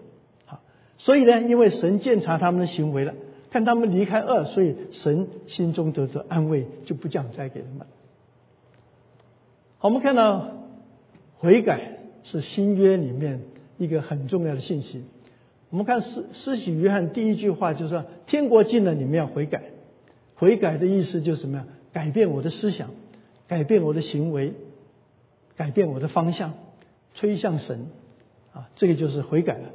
[0.46, 0.62] 好，
[0.98, 3.14] 所以呢，因为神鉴察他们的行为了，
[3.50, 7.88] 看他们离开恶，所以神心中得着安慰，就不降灾给他们。
[9.80, 10.52] 好，我们看到
[11.38, 13.42] 悔改是新约里面
[13.78, 15.04] 一个很重要的信息。
[15.70, 19.64] 我们看施施洗约翰第一句话就是说：“天国近了，你们要悔改。”
[20.36, 21.66] 悔改的意思就是什么呀？
[21.92, 22.92] 改变我的思想，
[23.48, 24.54] 改变我的行为，
[25.56, 26.54] 改变我的方向，
[27.18, 27.88] 吹向神
[28.54, 28.70] 啊！
[28.76, 29.70] 这个就是悔改了。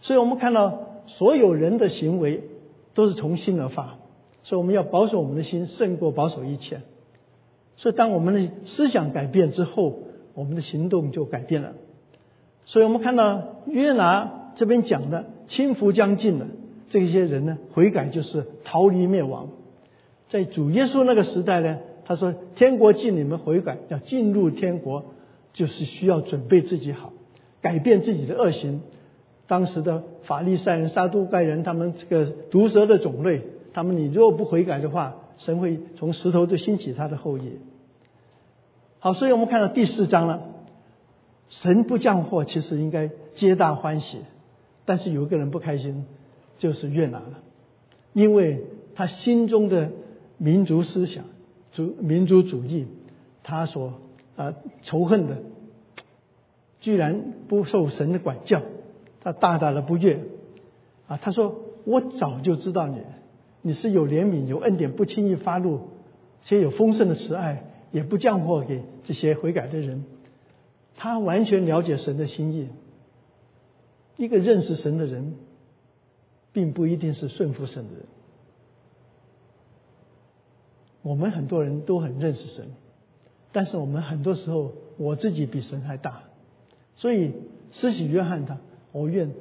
[0.00, 2.44] 所以我们看到所有人的行为
[2.94, 3.98] 都是从心而发，
[4.42, 6.80] 所以我们要保守我们的心胜过保守一切。
[7.76, 9.98] 所以当我们的思想改变之后，
[10.32, 11.74] 我们的行动就改变了。
[12.64, 16.46] 所以我们看到约拿这边讲的轻浮将近了，
[16.88, 19.50] 这些人呢悔改就是逃离灭亡。
[20.28, 25.04] 在主耶稣那个时代呢，他说：“天国近，你们悔改，要进入天国，
[25.52, 27.12] 就是需要准备自己好，
[27.60, 28.80] 改变自己的恶行。”
[29.46, 33.42] 当时的法利赛人、撒都该人，他们这个毒蛇的种类，
[33.72, 37.52] 他们你若不悔改的话，神会从石头就兴起他的后裔。
[38.98, 40.42] 好，所以我们看到第四章了，
[41.48, 44.18] 神不降祸，其实应该皆大欢喜，
[44.84, 46.04] 但是有一个人不开心，
[46.58, 47.38] 就是越南了，
[48.12, 49.90] 因为他心中的。
[50.40, 51.24] 民族思想、
[51.72, 52.86] 主民族主义，
[53.42, 53.94] 他所
[54.38, 55.42] 啊仇恨的，
[56.80, 58.62] 居然不受神的管教，
[59.20, 60.20] 他大大的不悦
[61.08, 61.16] 啊！
[61.16, 63.02] 他说：“我早就知道你，
[63.62, 65.88] 你是有怜悯、有恩典，不轻易发怒，
[66.42, 70.04] 且有丰盛的慈爱，也不降祸给这些悔改的人。”
[70.96, 72.68] 他完全了解神的心意。
[74.16, 75.34] 一个认识神的人，
[76.52, 78.02] 并不一定是顺服神的人。
[81.02, 82.68] 我们很多人都很认识神，
[83.58, 86.22] 但是我们很多时候我自己比神还大，
[86.94, 87.32] 所以
[87.72, 88.56] 施洗约翰他，
[88.92, 89.32] 我愿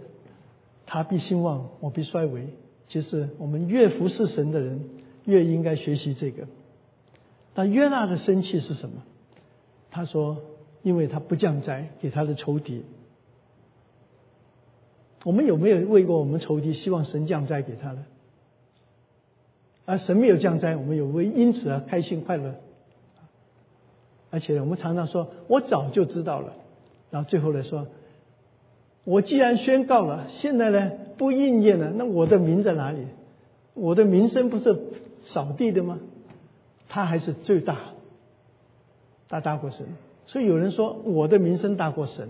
[0.88, 2.48] 他必兴旺，我必衰微。
[2.88, 4.90] 其实我们越服侍神的人，
[5.26, 6.48] 越应该学习这个。
[7.54, 9.04] 那约纳的生气是什么？
[9.92, 10.42] 他说，
[10.82, 12.86] 因为他不降灾给他的仇敌。
[15.26, 18.04] 我们有没有为过我们仇敌，希望神降灾给他呢？
[19.86, 22.56] 而神没有降灾，我们有为因此而开心快乐。
[24.30, 26.54] 而且我们常常说：“我早就知道了。”
[27.12, 27.88] 然后最后来说
[29.06, 33.06] ：“我既然宣告了，现在呢不应验了，那我的名在哪里？
[33.74, 34.78] 我的名声不是
[35.22, 36.00] 扫地的吗？
[36.90, 37.78] 他还是最大，
[39.28, 39.86] 大大过神。
[40.26, 42.30] 所以有人说我的名声大过神。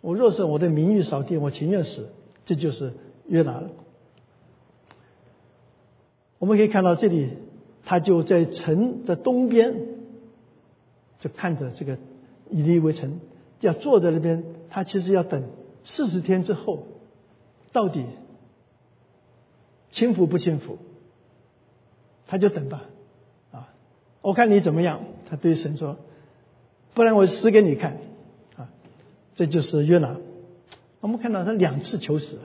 [0.00, 2.08] 我若是我的名誉扫地，我情愿死。
[2.44, 2.92] 这就是
[3.26, 3.70] 约拿了。
[6.38, 7.30] 我们可以看到这里，
[7.84, 9.74] 他就在城的东边，
[11.24, 11.96] 就看着这个
[12.50, 13.18] 以利为城，
[13.60, 14.44] 要坐在那边。
[14.68, 15.42] 他其实要等
[15.82, 16.86] 四十天之后，
[17.72, 18.04] 到底
[19.90, 20.76] 轻浮不轻浮？
[22.26, 22.84] 他就等吧，
[23.52, 23.72] 啊，
[24.20, 25.00] 我看你怎么样。
[25.30, 25.96] 他对神说
[26.92, 27.96] ：“不然我死给你看。”
[28.58, 28.68] 啊，
[29.34, 30.18] 这就是约拿。
[31.00, 32.38] 我们看到他两次求死，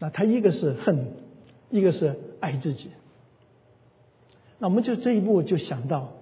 [0.00, 1.12] 那他一个是恨，
[1.70, 2.90] 一个是爱自己。
[4.58, 6.12] 那我们就这一步就想到，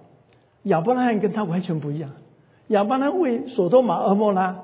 [0.63, 2.11] 亚伯拉罕跟他完全不一样。
[2.67, 4.63] 亚伯拉罕为索多玛、俄摩拉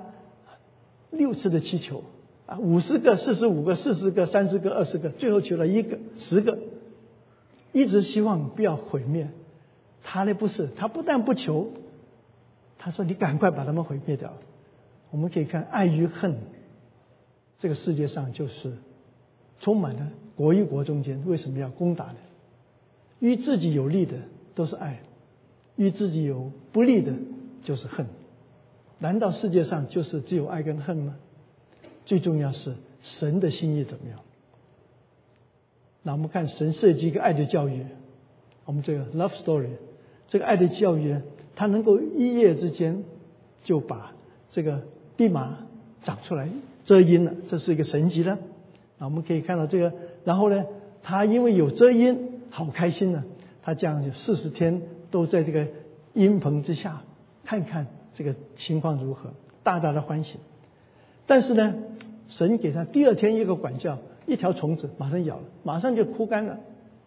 [1.11, 2.03] 六次的祈求
[2.45, 6.57] 啊，五十个、四十五个、四十个、三十个、二十个，最后求了一个、十个，
[7.71, 9.29] 一直希望不要毁灭。
[10.03, 11.71] 他呢不是，他不但不求，
[12.77, 14.33] 他说：“你赶快把他们毁灭掉。”
[15.11, 16.37] 我们可以看爱与恨，
[17.57, 18.77] 这个世界上就是
[19.59, 22.15] 充满了国与国中间为什么要攻打呢？
[23.19, 24.17] 与自己有利的
[24.55, 25.01] 都是爱，
[25.79, 27.13] 与自己有不利的。
[27.61, 28.07] 就是恨，
[28.99, 31.17] 难道世界上就是只有爱跟恨吗？
[32.05, 34.19] 最重要是神的心意怎么样？
[36.01, 37.85] 那我们看神设计一个爱的教育，
[38.63, 39.71] 我们这个 love story，
[40.25, 41.21] 这个爱的教育呢，
[41.53, 43.03] 它能够一夜之间
[43.61, 44.13] 就把
[44.49, 44.83] 这个
[45.17, 45.57] 蓖麻
[46.01, 46.49] 长出来
[46.85, 48.39] 遮阴了，这是一个神迹呢。
[48.97, 50.65] 那我们可以看到这个，然后呢，
[51.03, 53.25] 他因为有遮阴，好开心呢。
[53.61, 54.81] 他这样四十天
[55.11, 55.67] 都在这个
[56.13, 57.01] 阴棚之下。
[57.45, 59.31] 看看这个情况如何，
[59.63, 60.37] 大大的欢喜。
[61.25, 61.73] 但是呢，
[62.27, 63.97] 神给他第二天一个管教，
[64.27, 66.59] 一条虫子马上咬了，马上就枯干了，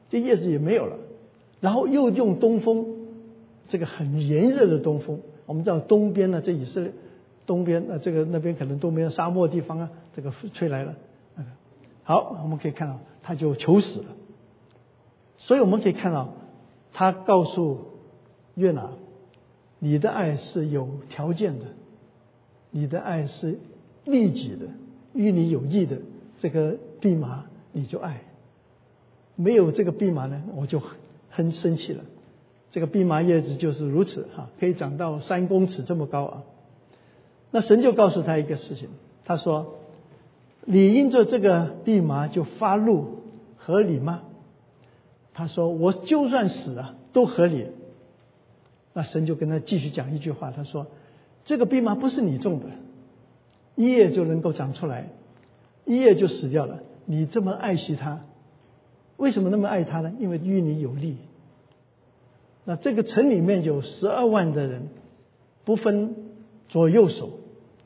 [0.09, 0.97] 这叶子也没有了。
[1.61, 2.87] 然后又用东风，
[3.69, 6.93] 这个很炎热的东风，我们知道东边呢，这以色列
[7.47, 10.97] 东边呃，这个那边可能东边沙漠地方啊，这个吹来了。
[12.03, 14.07] 好，我们可以看到他就求死了。
[15.37, 16.35] 所以我们可以看到，
[16.93, 17.92] 他告诉
[18.55, 18.91] 约拿。
[19.79, 21.67] 你的爱是有条件的，
[22.71, 23.59] 你的爱是
[24.05, 24.67] 利己的，
[25.13, 25.99] 与你有益的。
[26.39, 28.23] 这个蓖麻你就爱，
[29.37, 30.81] 没有这个蓖麻呢，我就
[31.31, 32.05] 很生气了。
[32.71, 36.43] 这个蓖麻叶子就是如此哈，可以长到三公尺这么高啊。
[37.51, 38.89] 那神就告诉他一个事情，
[39.25, 39.75] 他说
[40.65, 43.19] ：“你因着这个蓖麻就发怒，
[43.57, 44.23] 合理吗？”
[45.35, 47.67] 他说：“我就算死了都合理。”
[48.95, 50.87] 那神就跟他继续讲一句话，他说
[51.45, 52.67] ：“这个蓖麻不是你种的，
[53.75, 55.09] 一夜就能够长出来，
[55.87, 56.83] 一夜就死掉了。
[57.07, 58.21] 你这么爱惜它，
[59.17, 60.13] 为什么那么爱它呢？
[60.19, 61.17] 因为与你有利。
[62.65, 64.89] 那这个城里面有十二万的人，
[65.65, 66.15] 不分
[66.69, 67.31] 左右手，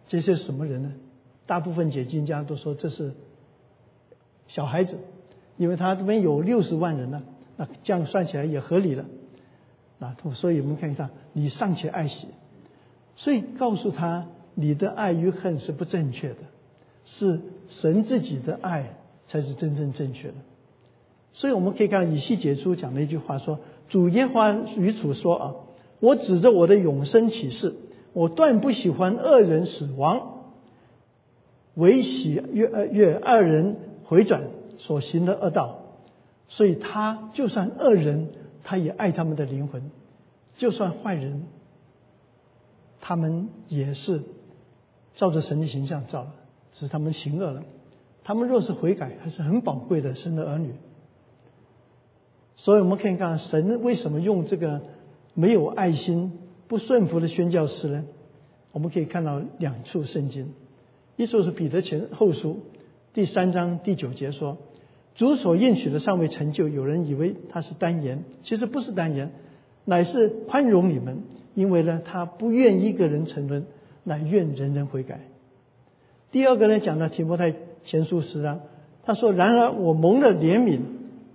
[0.08, 0.92] 这些什么人呢？
[1.46, 3.14] 大部分解经家都说这是
[4.48, 4.98] 小孩子，
[5.56, 7.22] 因为他这边有六十万人呢，
[7.56, 9.04] 那这样算起来也合理了。”
[9.98, 12.26] 啊，所以我们看一下，你尚且爱惜，
[13.16, 16.36] 所以告诉他，你的爱与恨是不正确的，
[17.06, 18.94] 是神自己的爱
[19.26, 20.34] 才是真正正确的。
[21.32, 25.54] 所以我们可以看到以西结书讲的一句话说：“主耶华与主说啊，
[26.00, 27.74] 我指着我的永生启示，
[28.12, 30.42] 我断不喜欢恶人死亡，
[31.72, 34.42] 唯喜悦悦二人回转
[34.76, 35.78] 所行的恶道。
[36.48, 38.28] 所以他就算恶人。”
[38.68, 39.80] 他也爱他们的灵魂，
[40.56, 41.44] 就算坏人，
[43.00, 44.20] 他们也是
[45.14, 46.30] 照着神的形象造的，
[46.72, 47.62] 只是他们行恶了。
[48.24, 50.74] 他们若是悔改，还是很宝贵的神的儿女。
[52.56, 54.80] 所以我们可以看神为什么用这个
[55.32, 56.32] 没有爱心、
[56.66, 58.04] 不顺服的宣教师呢？
[58.72, 60.52] 我们可以看到两处圣经，
[61.14, 62.58] 一处是彼得前后书
[63.14, 64.58] 第三章第九节说。
[65.16, 69.32] 主所应许的尚未成就，有人以为他是单言，其实不是单言，
[69.86, 71.22] 乃是宽容你们，
[71.54, 73.64] 因为呢，他不愿一个人沉沦，
[74.04, 75.20] 乃愿人人悔改。
[76.30, 78.60] 第二个呢，讲到提摩太前书十章，
[79.04, 80.80] 他说：“然而我蒙了怜悯，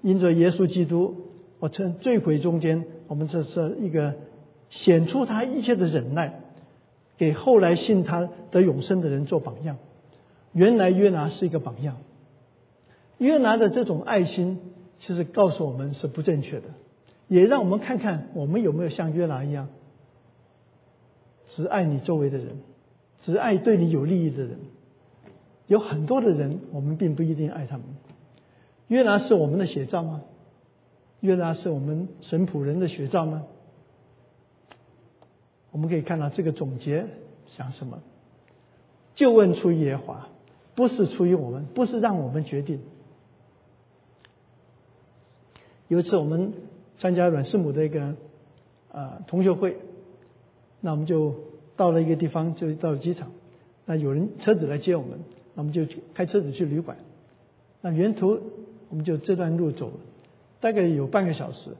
[0.03, 1.15] 因着耶稣基督，
[1.57, 4.13] 我趁罪悔中间，我们这是一个
[4.69, 6.39] 显出他一切的忍耐，
[7.17, 9.77] 给后来信他得永生的人做榜样。
[10.53, 11.97] 原来约拿是一个榜样。”
[13.21, 14.57] 约拿的这种爱心，
[14.97, 16.69] 其实告诉我们是不正确的，
[17.27, 19.69] 也让我们看看我们有没有像约拿一样，
[21.45, 22.57] 只爱你周围的人，
[23.19, 24.57] 只爱对你有利益的人。
[25.67, 27.85] 有很多的人，我们并不一定爱他们。
[28.87, 30.23] 约拿是我们的写照吗？
[31.19, 33.43] 约拿是我们神仆人的写照吗？
[35.69, 37.05] 我们可以看到这个总结
[37.45, 38.01] 想什么？
[39.13, 40.27] 就问出耶华，
[40.73, 42.79] 不是出于我们，不是让我们决定。
[45.91, 46.53] 有一次我们
[46.95, 48.15] 参加阮师母的一个
[48.93, 49.75] 啊同学会，
[50.79, 51.35] 那我们就
[51.75, 53.29] 到了一个地方，就到了机场。
[53.83, 55.19] 那有人车子来接我们，
[55.53, 56.95] 那我们就开车子去旅馆。
[57.81, 58.39] 那沿途
[58.87, 59.91] 我们就这段路走，
[60.61, 61.71] 大概有半个小时。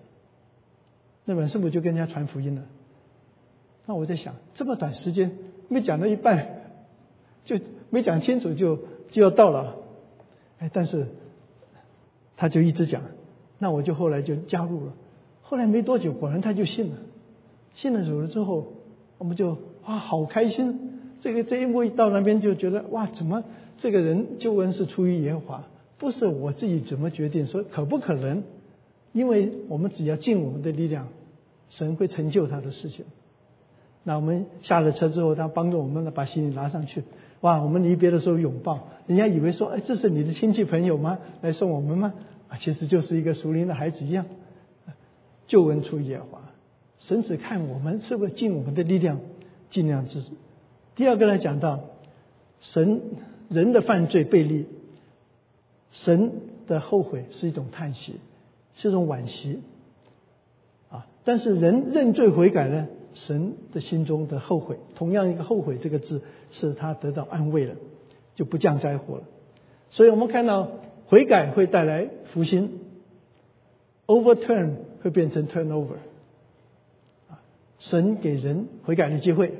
[1.24, 2.64] 那阮师母就跟人家传福音了。
[3.86, 5.38] 那我在想，这么短时间
[5.70, 6.49] 没讲到一半，
[7.45, 7.57] 就
[7.89, 8.78] 没讲清楚就
[9.09, 9.78] 就要到了。
[10.59, 11.07] 哎，但是
[12.36, 13.03] 他就一直讲。
[13.62, 14.93] 那我就后来就加入了，
[15.43, 16.97] 后来没多久，果然他就信了，
[17.76, 18.74] 信了走了之后，
[19.20, 19.55] 我们就
[19.86, 23.43] 哇好开心，这个这一幕一到那边就觉得哇怎么
[23.78, 25.64] 这个人救恩是出于耶和华，
[25.99, 28.41] 不是我自己怎么决定说可不可能，
[29.12, 31.07] 因为我们只要尽我们的力量，
[31.70, 33.05] 神会成就他的事情。
[34.03, 37.03] 那我们下了车之后，他帮助我们把行李拿上去，
[37.41, 41.20] 哇我们离别的时候拥抱，人家以为说哎这是你的亲戚朋友吗？
[41.41, 42.12] 来送我们吗？
[42.52, 44.26] 啊，其实就是一个属灵的孩子一样，
[45.47, 46.41] 救恩出耶和华，
[46.97, 49.22] 神只看我们是不是尽我们的力量，
[49.70, 50.22] 尽量之。
[50.93, 51.80] 第二个呢，讲到
[52.60, 53.02] 神
[53.47, 54.66] 人的犯罪背离，
[55.93, 56.34] 神
[56.68, 58.16] 的后悔是一种叹息，
[58.76, 59.62] 是一种惋惜，
[60.89, 66.22] 啊，但是人认罪悔改呢，神的心中的后悔，同样一个后悔这个字，
[66.52, 67.76] 是他得到安慰了，
[68.36, 69.24] 就不降灾祸了。
[69.89, 70.68] 所以我们看到。
[71.12, 72.80] 悔改会带来福星
[74.07, 75.97] ，overturn 会变成 turnover。
[77.80, 79.55] 神给人悔改的机会，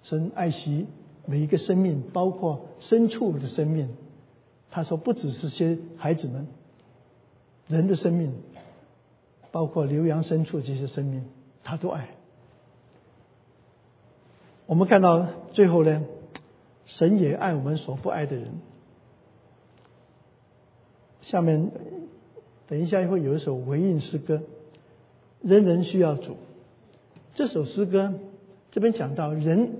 [0.00, 0.86] 神爱惜
[1.26, 3.90] 每一个生命，包括牲畜的生命。
[4.70, 6.46] 他说，不只是些孩子们，
[7.66, 8.32] 人的生命，
[9.50, 11.26] 包括牛羊牲畜这些生命，
[11.62, 12.08] 他都爱。
[14.64, 16.02] 我们看到最后呢，
[16.86, 18.48] 神也爱我们所不爱的人。
[21.28, 21.70] 下面
[22.66, 24.40] 等一下会有一首回应诗歌，
[25.42, 26.38] 人人需要主。
[27.34, 28.14] 这首诗歌
[28.70, 29.72] 这边讲到人，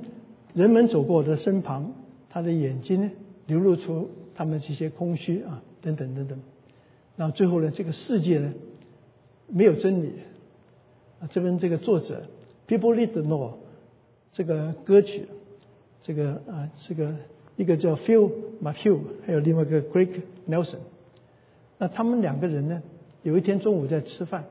[0.53, 1.95] 人们走过我的身旁，
[2.29, 3.13] 他的眼睛
[3.47, 6.39] 流露出他们这些空虚啊，等等等等。
[7.17, 8.53] 然后最后呢，这个世界呢
[9.47, 10.13] 没有真理
[11.19, 11.27] 啊。
[11.31, 12.25] 这边这个作者
[12.67, 13.55] People Need to Know
[14.33, 15.29] 这个歌曲，
[16.03, 17.15] 这个啊这个
[17.57, 18.31] 一个叫 Phil
[18.63, 20.11] McHugh，还有另外一个 Greg
[20.47, 20.81] Nelson。
[21.79, 22.83] 那他们两个人呢？
[23.23, 24.45] 有一天中午在吃饭，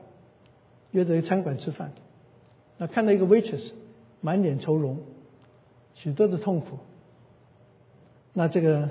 [0.90, 1.92] 约在餐馆吃饭，
[2.76, 3.72] 那看到一个 waitress
[4.20, 4.98] 满脸愁容，
[5.94, 6.78] 许多的痛苦。
[8.34, 8.90] 那这个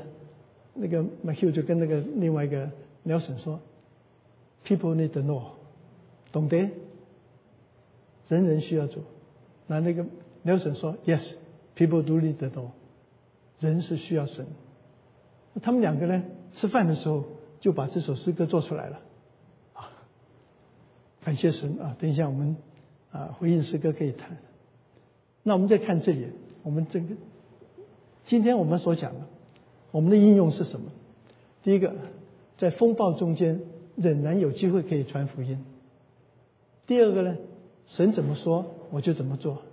[0.74, 2.70] 那个 m a h u 就跟那个另外一个
[3.06, 3.60] Nelson 说
[4.66, 5.44] ：“People need to know，
[6.32, 6.70] 懂得，
[8.28, 9.04] 人人需要做。”
[9.68, 10.06] 那那个
[10.44, 12.70] Nelson 说：“Yes，people do need to know，
[13.60, 14.46] 人是需要神。”
[15.62, 16.24] 他们两个呢，
[16.54, 17.24] 吃饭的时候。
[17.60, 19.00] 就把这首诗歌做出来了，
[19.74, 19.90] 啊，
[21.24, 21.96] 感谢神啊！
[22.00, 22.56] 等一下我们
[23.12, 24.38] 啊回应诗歌可以谈。
[25.44, 26.28] 那我们再看这里，
[26.64, 27.16] 我们这个
[28.26, 29.22] 今天我们所讲的，
[29.92, 30.92] 我们的应用是什么？
[31.64, 31.96] 第一个，
[32.58, 33.62] 在风暴中间
[33.96, 35.66] 仍然有机会可以传福音。
[36.86, 37.36] 第二个呢，
[37.88, 39.64] 神怎么说我就怎么做。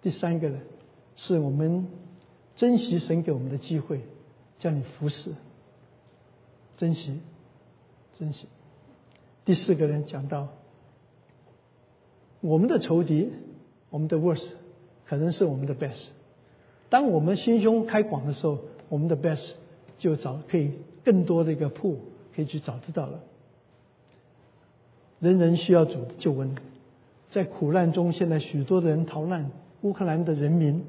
[0.00, 0.58] 第三个呢，
[1.16, 1.86] 是我们
[2.56, 4.00] 珍惜神给我们的机会，
[4.58, 5.34] 叫你服侍。
[6.78, 7.20] 珍惜，
[8.16, 8.46] 珍惜。
[9.44, 10.46] 第四个人讲到，
[12.40, 13.32] 我们的仇敌，
[13.90, 14.52] 我们的 worst，
[15.04, 16.06] 可能是我们的 best。
[16.88, 19.54] 当我们心胸开广的时候，我们的 best
[19.98, 20.70] 就找可以
[21.04, 21.98] 更多的一个铺，
[22.32, 23.18] 可以去找得到了。
[25.18, 26.54] 人人需要主的救恩，
[27.28, 29.50] 在苦难中，现在许多的人逃难，
[29.80, 30.84] 乌克兰的人民，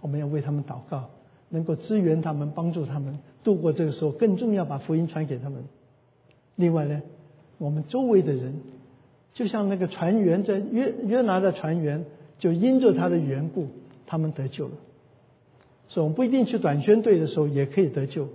[0.00, 1.08] 我们要为他们祷告。
[1.50, 5.64] 能够支援他们，帮助他们度过这个时候，更重要把福音传给他们。
[6.56, 7.02] 另外呢，
[7.58, 8.60] 我们周围的人，
[9.32, 12.04] 就像那个船员在约约拿的船员，
[12.38, 13.68] 就因着他的缘故，
[14.06, 14.72] 他们得救了。
[15.86, 18.28] 所以，我们不一定去短宣队的时候也可以得救。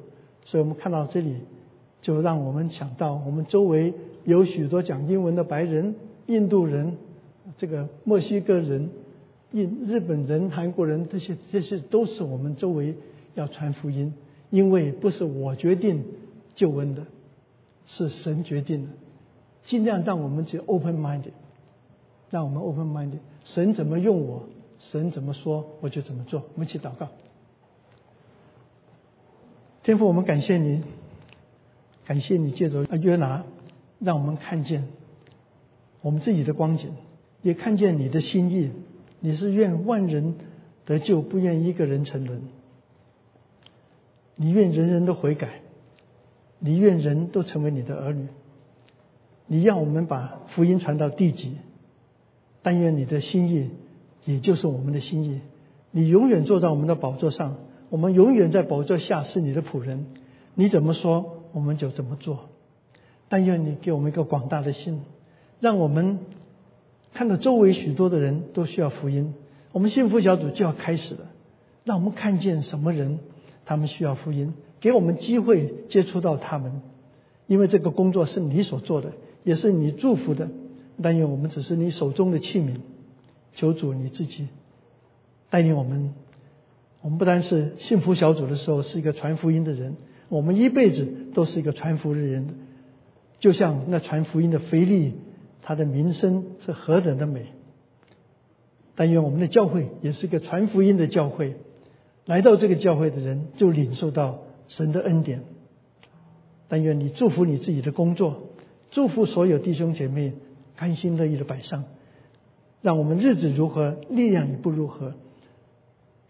[0.45, 1.35] 所以我们看到这里，
[2.01, 3.93] 就让我们想到我们周围
[4.25, 5.95] 有许多讲英文的白人、
[6.25, 6.97] 印度人、
[7.57, 8.89] 这个墨西哥人。
[9.53, 12.95] 印日本人、韩国人，这些这些都是我们周围
[13.35, 14.13] 要传福音，
[14.49, 16.03] 因为不是我决定
[16.55, 17.05] 救恩的，
[17.85, 18.89] 是神决定的。
[19.63, 21.31] 尽量让我们去 open minded，
[22.31, 23.19] 让我们 open minded。
[23.43, 24.49] 神怎么用我，
[24.79, 26.41] 神怎么说，我就怎么做。
[26.55, 27.07] 我们一起祷告。
[29.83, 30.81] 天父，我们感谢你，
[32.05, 33.43] 感谢你借着约拿，
[33.99, 34.87] 让我们看见
[36.01, 36.91] 我们自己的光景，
[37.43, 38.71] 也看见你的心意。
[39.25, 40.35] 你是愿万人
[40.83, 42.41] 得救，不愿一个人沉沦。
[44.35, 45.61] 你愿人人都悔改，
[46.59, 48.27] 你愿人都成为你的儿女。
[49.47, 51.55] 你要我们把福音传到地极。
[52.61, 53.69] 但愿你的心意，
[54.25, 55.39] 也就是我们的心意。
[55.91, 57.55] 你永远坐在我们的宝座上，
[57.87, 60.05] 我们永远在宝座下是你的仆人。
[60.53, 62.49] 你怎么说，我们就怎么做。
[63.29, 65.01] 但愿你给我们一个广大的心，
[65.61, 66.19] 让我们
[67.13, 69.33] 看到周围许多的人都需要福音。
[69.71, 71.31] 我们幸福小组就要开始了，
[71.83, 73.19] 让我们看见什么人
[73.65, 76.81] 他们需要福音，给我们机会接触到他们。
[77.47, 80.49] 因为这个工作是你所做的，也是你祝福的。
[81.01, 82.77] 但愿我们只是你手中的器皿，
[83.53, 84.47] 求主你自己
[85.49, 86.13] 带领我们。
[87.01, 89.95] 我们不单是幸福小组的时候是一个传福音的人，
[90.29, 92.47] 我们一辈子都是一个传福音的人。
[93.39, 95.15] 就像那传福音的腓力，
[95.63, 97.47] 他的名声是何等的美。
[98.95, 101.55] 但愿我们的教会也是个传福音的教会，
[102.25, 105.43] 来到这个教会的人就领受到神的恩典。
[106.67, 108.49] 但愿你祝福你自己的工作，
[108.91, 110.33] 祝福所有弟兄姐妹。
[110.75, 111.83] 甘心乐意的摆上，
[112.81, 115.13] 让我们日子如何，力量也不如何，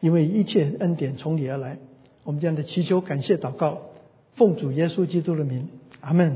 [0.02, 1.80] 因为一切恩典从你而来。
[2.26, 3.84] 我们这样的祈求、感谢、祷告，
[4.36, 5.70] 奉主耶稣基督的名，
[6.02, 6.36] 阿门。